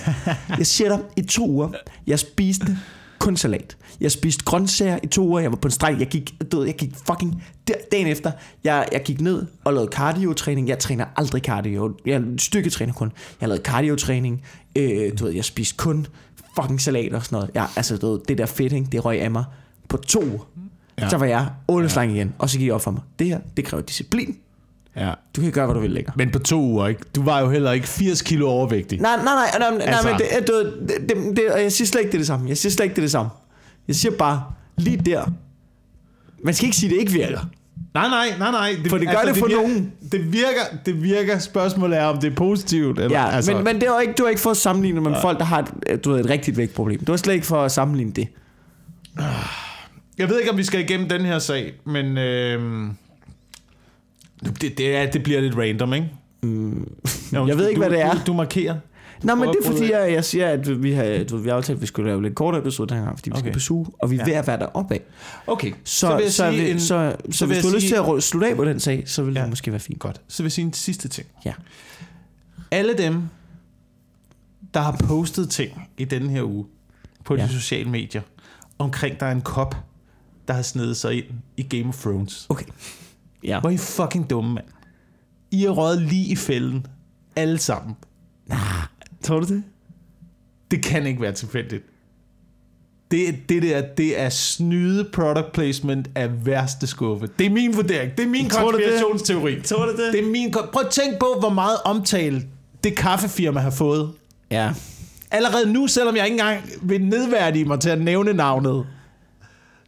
[0.58, 1.70] Jeg siger dig, i to uger,
[2.06, 2.78] jeg spiste
[3.20, 3.76] kun salat.
[4.00, 5.40] Jeg spiste grøntsager i to uger.
[5.40, 5.96] Jeg var på en streg.
[5.98, 8.32] Jeg gik, ved, jeg gik fucking der, dagen efter.
[8.64, 10.68] Jeg, jeg gik ned og lavede cardio-træning.
[10.68, 11.96] Jeg træner aldrig cardio.
[12.06, 13.12] Jeg er styrketræner kun.
[13.40, 14.42] Jeg lavede cardio-træning.
[14.76, 16.06] Øh, du ved, jeg spiste kun
[16.60, 17.50] fucking salat og sådan noget.
[17.54, 18.86] Jeg, altså, du ved, det der fedt, ikke?
[18.92, 19.44] det røg af mig
[19.88, 20.48] på to uger.
[20.98, 21.04] Ja.
[21.04, 21.08] Ja.
[21.08, 22.00] Så var jeg otte ja.
[22.00, 23.02] igen, og så gik jeg op for mig.
[23.18, 24.36] Det her, det kræver disciplin.
[24.96, 25.12] Ja.
[25.36, 26.12] Du kan gøre, hvad du vil længere.
[26.16, 27.00] Men på to uger, ikke?
[27.14, 29.00] Du var jo heller ikke 80 kilo overvægtig.
[29.00, 31.86] Nej, nej, nej, nej, nej, Altså- men det, du, det, det, det, og jeg siger
[31.86, 32.48] slet ikke det er det samme.
[32.48, 33.30] Jeg siger slet ikke det er det samme.
[33.88, 34.42] Jeg siger bare,
[34.78, 35.24] lige der,
[36.44, 37.40] man skal ikke sige, det ikke virker.
[37.94, 38.74] Nej, nej, nej, nej.
[38.88, 39.92] For det gør det for virker, nogen.
[40.12, 41.38] Det virker, det virker.
[41.38, 42.98] Spørgsmålet er, om det er positivt.
[42.98, 45.10] Eller, Ja, altså, men, men det var ikke, du var ikke for at sammenligne med
[45.10, 45.22] ja.
[45.22, 46.98] folk, der har et, du ved, et rigtigt vægtproblem.
[46.98, 48.28] Det var slet ikke for at sammenligne det.
[50.18, 52.88] Jeg ved ikke, om vi skal igennem den her sag, men øh,
[54.44, 56.08] det, det, er, det bliver lidt random, ikke?
[56.42, 56.96] Mm,
[57.32, 58.12] jeg ved ikke, du, hvad det er.
[58.14, 58.76] Du, du markerer.
[59.22, 61.76] Nå, men det er fordi, jeg, jeg siger, at vi har, du, vi har aftalt,
[61.76, 63.42] at vi skulle lave lidt kortere episode den her gang, fordi vi Okay.
[63.42, 64.24] skal på suge, og vi er Ja.
[64.24, 65.00] ved at være deroppe af.
[65.46, 67.86] Okay, Så, så, så, sige vi, en- så, så, så vil hvis du har lyst
[67.88, 69.40] sige- til at slutte af på den sag, så vil Ja.
[69.40, 69.98] det måske være fint.
[69.98, 71.26] Godt, så vil jeg sige en sidste ting.
[71.44, 71.52] Ja.
[72.70, 73.22] Alle dem,
[74.74, 76.64] der har postet ting i denne her uge
[77.24, 77.36] på.
[77.36, 77.42] Ja.
[77.42, 78.22] de sociale medier,
[78.78, 79.76] omkring der er en kop,
[80.48, 81.24] der har snedet sig ind
[81.56, 82.46] i Game of Thrones.
[82.48, 82.64] Okay.
[83.44, 83.60] Ja.
[83.60, 84.66] Hvor er I fucking dumme, mand.
[85.50, 86.86] I er røget lige i fælden.
[87.36, 87.96] Alle sammen.
[89.22, 89.62] Tror du det?
[90.70, 91.84] Det kan ikke være tilfældigt.
[93.10, 97.28] Det, det der, det er snyde product placement af værste skuffe.
[97.38, 98.16] Det er min vurdering.
[98.16, 98.84] Det er min Tror du det?
[98.86, 99.60] konspirationsteori.
[99.62, 100.12] Tror du det?
[100.12, 100.50] Det er min...
[100.52, 102.42] Prøv at tænk på, hvor meget omtale
[102.84, 104.12] det kaffefirma har fået.
[104.50, 104.72] Ja.
[105.30, 108.86] Allerede nu, selvom jeg ikke engang vil nedværdige mig til at nævne navnet,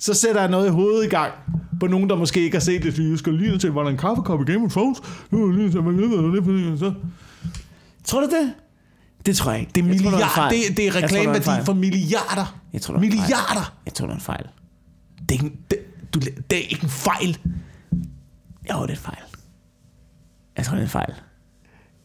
[0.03, 1.33] så sætter jeg noget i hovedet i gang
[1.81, 2.99] på nogen, der måske ikke har set det.
[3.11, 5.01] Jeg skal lige til, var der en kaffekop i Game of Thrones?
[5.31, 6.95] Det så...
[8.05, 8.55] Tror du det?
[9.27, 9.73] Det tror jeg ikke.
[9.75, 10.55] Det er, Jeg tror, fejl.
[10.69, 12.61] det, det er reklameværdi for milliarder.
[12.73, 13.01] Jeg tror, fejl.
[13.01, 13.75] milliarder.
[13.87, 14.47] Jeg tror, det er en fejl.
[15.29, 15.79] Det er, ikke, det,
[16.15, 17.39] du, det er ikke en fejl.
[18.73, 19.19] Jo, det er en fejl.
[20.57, 21.15] Jeg tror, det er en fejl.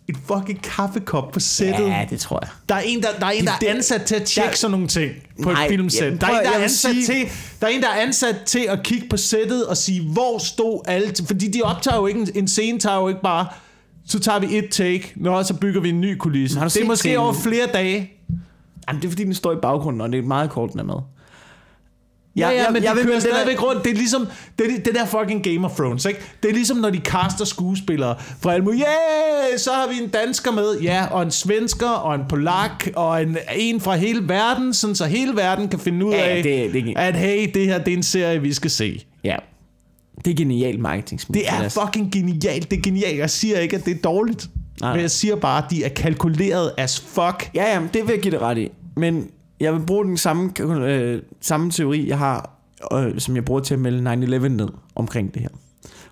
[0.10, 1.88] En fucking kaffekop på sættet.
[1.88, 2.49] Ja, det tror jeg.
[2.70, 4.55] Der er en, der, der, er, en, der Det- er ansat til at tjekke der-
[4.55, 5.12] sådan nogle ting
[5.43, 6.05] på Nej, et filmsæt.
[6.05, 7.16] jamen, der, er en, der, er ansat sige- til,
[7.62, 10.82] der er en, der er ansat til at kigge på sættet og sige, hvor stod
[10.88, 11.22] alt.
[11.28, 13.47] Fordi de optager jo ikke, en, en scene tager jo ikke bare,
[14.05, 16.60] så tager vi et take, nå, så bygger vi en ny kulisse.
[16.60, 17.18] Det er måske scenen?
[17.18, 18.12] over flere dage.
[18.88, 20.84] Jamen, det er fordi, den står i baggrunden, og det er meget kort, den er
[20.84, 20.95] med.
[22.38, 23.83] Ja, ja, men det vil kører mene, den stadigvæk rundt.
[23.83, 24.27] Det er ligesom,
[24.59, 26.19] det, er, det der fucking Game of Thrones, ikke?
[26.43, 30.51] Det er ligesom, når de caster skuespillere fra mulige, yeah, så har vi en dansker
[30.51, 34.95] med, ja, og en svensker, og en polak, og en, en fra hele verden, sådan
[34.95, 37.93] så hele verden kan finde ud Ja, af, det- det- at hey, det her, det
[37.93, 39.05] er en serie, vi skal se.
[39.23, 39.35] Ja.
[40.25, 41.21] Det er genial marketing.
[41.33, 43.17] Det er fucking genialt, det er genialt.
[43.17, 44.47] Jeg siger ikke, at det er dårligt.
[44.81, 44.91] Nej.
[44.93, 47.49] Men jeg siger bare, at de er kalkuleret as fuck.
[47.55, 48.71] Ja, ja, det vil jeg give det ret i.
[48.97, 49.27] Men
[49.60, 52.49] jeg vil bruge den samme, øh, samme teori, jeg har,
[52.93, 55.49] øh, som jeg bruger til at melde 9-11 ned omkring det her.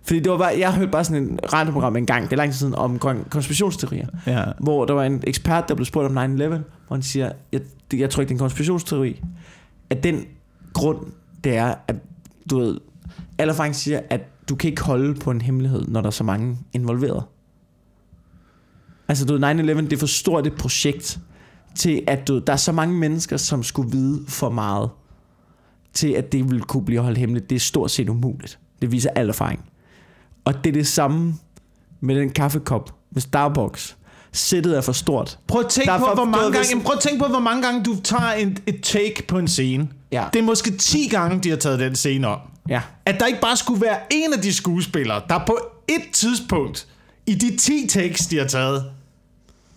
[0.03, 2.51] Fordi det var bare, jeg hørte bare sådan en radioprogram en gang, det er lang
[2.51, 4.07] tid siden, om kon- konspirationsteorier.
[4.27, 4.43] Ja.
[4.59, 6.47] Hvor der var en ekspert, der blev spurgt om 9-11,
[6.87, 9.21] hvor han siger, jeg, det, jeg tror ikke, det er en konspirationsteori.
[9.89, 10.25] At den
[10.73, 10.97] grund,
[11.43, 11.95] det er, at
[12.49, 12.77] du ved,
[13.37, 16.23] alle erfaring siger, at du kan ikke holde på en hemmelighed, når der er så
[16.23, 17.23] mange involveret.
[19.07, 21.19] Altså, du ved, 9-11, det er for stort et projekt,
[21.75, 24.89] til at du, der er så mange mennesker, som skulle vide for meget,
[25.93, 27.49] til at det ville kunne blive holdt hemmeligt.
[27.49, 28.59] Det er stort set umuligt.
[28.81, 29.65] Det viser al erfaring.
[30.45, 31.35] Og det er det samme
[32.01, 33.97] med den kaffekop med Starbucks.
[34.31, 35.39] Sættet er for stort.
[35.47, 38.01] Prøv at tænke på, hvor mange gange, prøv at tænke på, hvor mange gange du
[38.03, 39.87] tager en, et take på en scene.
[40.11, 40.25] Ja.
[40.33, 42.39] Det er måske 10 gange, de har taget den scene om.
[42.69, 42.81] Ja.
[43.05, 45.57] At der ikke bare skulle være en af de skuespillere, der på
[45.87, 46.87] et tidspunkt
[47.27, 48.85] i de 10 takes, de har taget,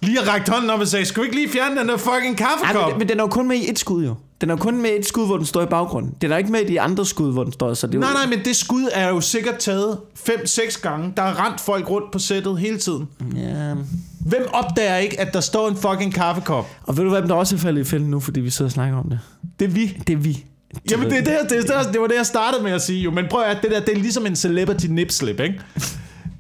[0.01, 2.91] lige rækket hånden op og sagde, skulle ikke lige fjerne den der fucking Ej, kaffekop?
[2.91, 4.15] men, men den er jo kun med i et skud jo.
[4.41, 6.15] Den er jo kun med et skud, hvor den står i baggrunden.
[6.21, 7.75] Den er ikke med i de andre skud, hvor den står.
[7.75, 11.13] Så det er jo, Nej, nej, men det skud er jo sikkert taget 5-6 gange.
[11.17, 13.09] Der er rent folk rundt på sættet hele tiden.
[13.37, 13.75] Ja.
[14.21, 16.67] Hvem opdager ikke, at der står en fucking kaffekop?
[16.83, 18.73] Og ved du hvad, der også er faldet i fælden nu, fordi vi sidder og
[18.73, 19.21] snakker om det?
[19.59, 19.97] Det er vi.
[20.07, 20.45] Det er vi.
[20.91, 23.11] Jamen, det, er det, det, det, det var det, jeg startede med at sige jo.
[23.11, 25.61] Men prøv at det der, det er ligesom en celebrity nip slip, ikke?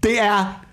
[0.02, 0.64] Det er...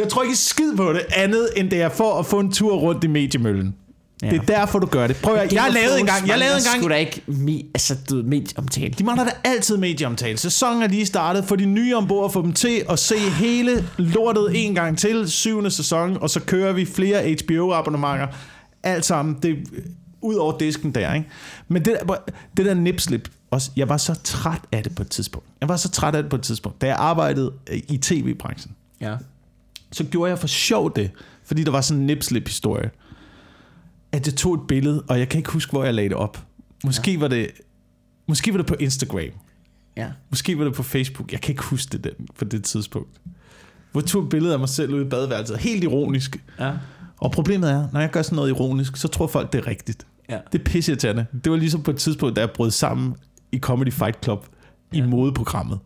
[0.00, 2.76] Jeg tror ikke skid på det andet, end det er for at få en tur
[2.76, 3.74] rundt i mediemøllen.
[4.22, 4.30] Ja.
[4.30, 5.16] Det er derfor, du gør det.
[5.16, 8.94] Prøv at, jeg lavede engang, jeg lavede engang, Skulle da ikke me, altså, du medieomtale.
[8.98, 10.38] de mangler da altid medieomtale.
[10.38, 13.88] Sæsonen er lige startet, få de nye ombord og få dem til at se hele
[13.96, 18.26] lortet en gang til, syvende sæson, og så kører vi flere HBO-abonnementer.
[18.82, 19.58] Alt sammen, det
[20.22, 21.28] ud over disken der, ikke?
[21.68, 22.14] Men det der,
[22.56, 25.48] det der nipslip, også, jeg var så træt af det på et tidspunkt.
[25.60, 27.52] Jeg var så træt af det på et tidspunkt, da jeg arbejdede
[27.88, 28.72] i tv-branchen.
[29.00, 29.14] Ja.
[29.92, 31.10] Så gjorde jeg for sjov det,
[31.44, 32.90] fordi der var sådan en nipslip-historie,
[34.12, 36.46] at jeg tog et billede, og jeg kan ikke huske, hvor jeg lagde det op.
[36.84, 37.18] Måske, ja.
[37.18, 37.50] var, det,
[38.28, 39.30] måske var det på Instagram.
[39.96, 40.08] Ja.
[40.30, 41.32] Måske var det på Facebook.
[41.32, 43.20] Jeg kan ikke huske det den, på det tidspunkt.
[43.92, 45.58] Hvor jeg tog et billede af mig selv ude i badeværelset.
[45.58, 46.44] Helt ironisk.
[46.60, 46.72] Ja.
[47.16, 50.06] Og problemet er, når jeg gør sådan noget ironisk, så tror folk, det er rigtigt.
[50.28, 50.38] Ja.
[50.52, 51.26] Det er pisseirriterende.
[51.44, 53.14] Det var ligesom på et tidspunkt, da jeg brød sammen
[53.52, 54.46] i Comedy Fight Club
[54.92, 54.98] ja.
[54.98, 55.78] i modeprogrammet.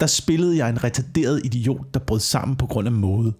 [0.00, 3.32] Der spillede jeg en retarderet idiot, der brød sammen på grund af mode.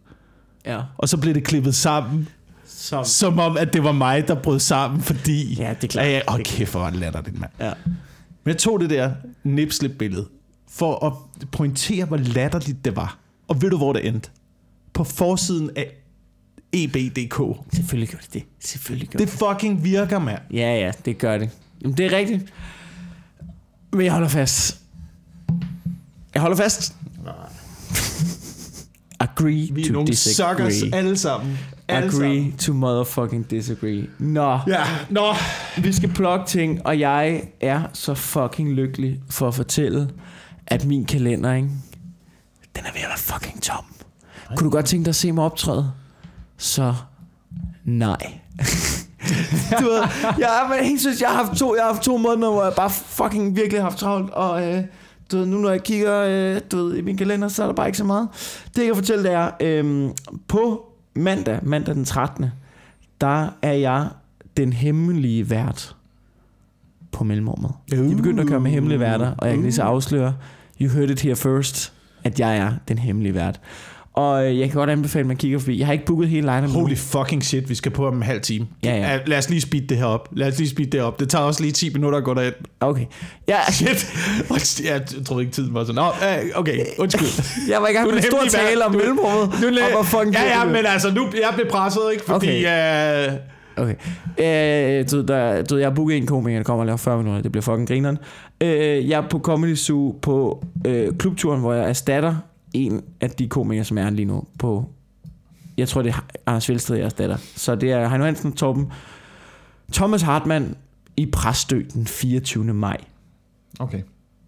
[0.66, 0.80] Ja.
[0.98, 2.28] Og så blev det klippet sammen,
[2.66, 3.04] Som.
[3.04, 5.54] som om, at det var mig, der brød sammen, fordi...
[5.54, 6.06] Ja, det er klart.
[6.06, 7.52] Ja, åh, kæft, hvor var det latterligt, mand.
[7.60, 7.72] Ja.
[8.44, 9.12] Men jeg tog det der
[9.44, 10.28] nipslip-billede
[10.70, 11.12] for at
[11.52, 13.18] pointere, hvor latterligt det var.
[13.48, 14.30] Og ved du, hvor det endte?
[14.92, 15.90] På forsiden af
[16.72, 17.58] EB.dk.
[17.74, 18.42] Selvfølgelig gør det det.
[18.60, 19.38] Selvfølgelig gør Det det.
[19.38, 20.38] fucking virker, mand.
[20.52, 21.50] Ja, ja, det gør det.
[21.82, 22.52] Jamen, det er rigtigt.
[23.92, 24.78] Men jeg holder fast.
[26.34, 26.94] Jeg holder fast.
[29.36, 30.72] Agree Vi to nogle disagree.
[30.72, 31.58] suckers alle sammen.
[31.88, 32.56] Alle Agree Sammen.
[32.56, 34.06] to motherfucking disagree.
[34.18, 35.34] Nå, Ja, nå.
[35.78, 40.10] vi skal plukke ting, og jeg er så fucking lykkelig for at fortælle,
[40.66, 41.68] at min kalender, ikke,
[42.76, 43.84] den er ved at være fucking tom.
[44.56, 45.92] Kunne du godt tænke dig at se mig optræde?
[46.58, 46.94] Så
[47.84, 48.16] nej.
[49.80, 50.02] du ved,
[50.38, 52.72] jeg, men helt synes, jeg har haft to, jeg har haft to måneder, hvor jeg
[52.76, 54.82] bare fucking virkelig har haft travlt, og øh,
[55.32, 57.74] du ved, nu når jeg kigger øh, du ved, i min kalender, så er der
[57.74, 58.28] bare ikke så meget.
[58.76, 60.10] Det jeg kan fortælle, det er, øh,
[60.48, 62.46] på mandag, mandag den 13.,
[63.20, 64.08] der er jeg
[64.56, 65.96] den hemmelige vært
[67.12, 67.72] på mellemrummet.
[67.90, 70.34] De er begyndt at køre med hemmelige værter, og jeg kan lige så afsløre,
[70.80, 71.92] you heard it here first,
[72.24, 73.60] at jeg er den hemmelige vært.
[74.14, 75.78] Og jeg kan godt anbefale, at man kigger forbi.
[75.78, 78.40] Jeg har ikke booket hele line Holy fucking shit, vi skal på om en halv
[78.40, 78.66] time.
[78.84, 79.18] Ja, ja.
[79.26, 80.28] Lad os lige speed det her op.
[80.32, 81.20] Lad os lige speed det op.
[81.20, 82.54] Det tager også lige 10 minutter at gå derind.
[82.80, 83.04] Okay.
[83.48, 84.12] Ja, Shit.
[84.84, 85.94] Jeg troede ikke, tiden var sådan.
[85.94, 86.06] Nå,
[86.54, 87.44] okay, undskyld.
[87.72, 89.60] jeg var i gang med en stor tale om mellemrummet.
[89.62, 92.24] Nu læ- og hvor fucking ja, ja, men altså, nu jeg blev presset, ikke?
[92.24, 92.66] Fordi...
[92.66, 93.28] Okay.
[93.28, 93.32] Øh,
[93.76, 93.94] Okay.
[94.38, 97.42] Øh, du, der, du, jeg har booket en komiker, der kommer og laver 40 minutter.
[97.42, 98.18] Det bliver fucking grineren.
[98.60, 102.34] Øh, jeg er på Comedy Zoo på øh, klubturen, hvor jeg erstatter
[102.74, 104.84] en af de komikere, som er lige nu på...
[105.76, 107.36] Jeg tror, det er Anders Fjeldsted, jeg erstatter.
[107.56, 108.92] Så det er Heino Hansen, Torben,
[109.92, 110.76] Thomas Hartmann
[111.16, 112.64] i Præstø den 24.
[112.64, 112.96] maj.
[113.78, 114.02] okay.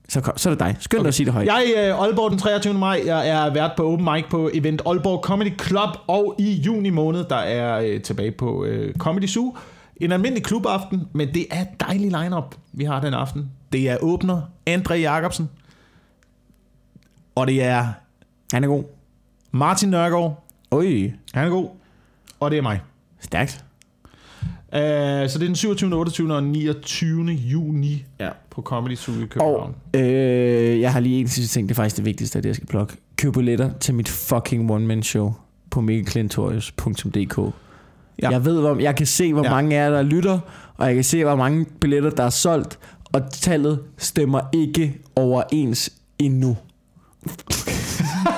[0.09, 0.77] Så, kom, så er det dig.
[0.81, 1.09] Skynd dig okay.
[1.09, 1.47] at sige det højt.
[1.47, 2.75] Jeg er i øh, Aalborg den 23.
[2.75, 3.03] maj.
[3.07, 5.89] Jeg er vært på Open Mic på event Aalborg Comedy Club.
[6.07, 9.57] Og i juni måned, der er øh, tilbage på øh, Comedy Zoo.
[9.97, 13.51] En almindelig klubaften, men det er et dejligt lineup, vi har den aften.
[13.73, 15.51] Det er åbner André Jacobsen.
[17.35, 17.87] Og det er
[18.55, 18.85] Han er god.
[19.53, 20.45] Martin Nørgaard.
[20.71, 21.69] Oj, Han er god.
[22.41, 22.81] Og det er mig.
[23.21, 23.65] stærkt.
[24.73, 26.35] Uh, så det er den 27., 28.
[26.35, 27.25] og 29.
[27.33, 28.29] juni Ja.
[28.51, 29.75] på Comedy Zoo i København.
[29.95, 32.55] Og øh, jeg har lige en sidste ting, det er faktisk det vigtigste det, jeg
[32.57, 32.95] skal plukke.
[33.17, 35.33] Køb billetter til mit fucking one-man-show
[35.71, 37.39] på mikkelklintorius.dk.
[38.23, 38.31] Ja.
[38.31, 39.51] Jeg ved, hvor, jeg kan se, hvor ja.
[39.51, 40.39] mange af jer, der lytter,
[40.77, 42.79] og jeg kan se, hvor mange billetter, der er solgt,
[43.13, 46.57] og tallet stemmer ikke overens endnu.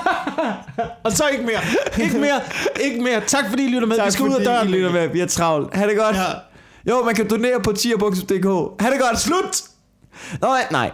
[1.04, 1.60] Og så ikke mere.
[2.04, 2.40] Ikke mere.
[2.80, 3.20] Ikke mere.
[3.26, 3.96] Tak fordi I lytter med.
[3.96, 4.68] Tak vi skal ud af døren.
[4.68, 5.08] I lytter med.
[5.08, 5.74] Vi er travlt.
[5.74, 6.16] Ha' det godt.
[6.16, 6.22] Ja.
[6.90, 8.82] Jo, man kan donere på tier.dk.
[8.82, 9.20] Ha' det godt.
[9.20, 9.62] Slut!
[10.40, 10.90] Nå, nej.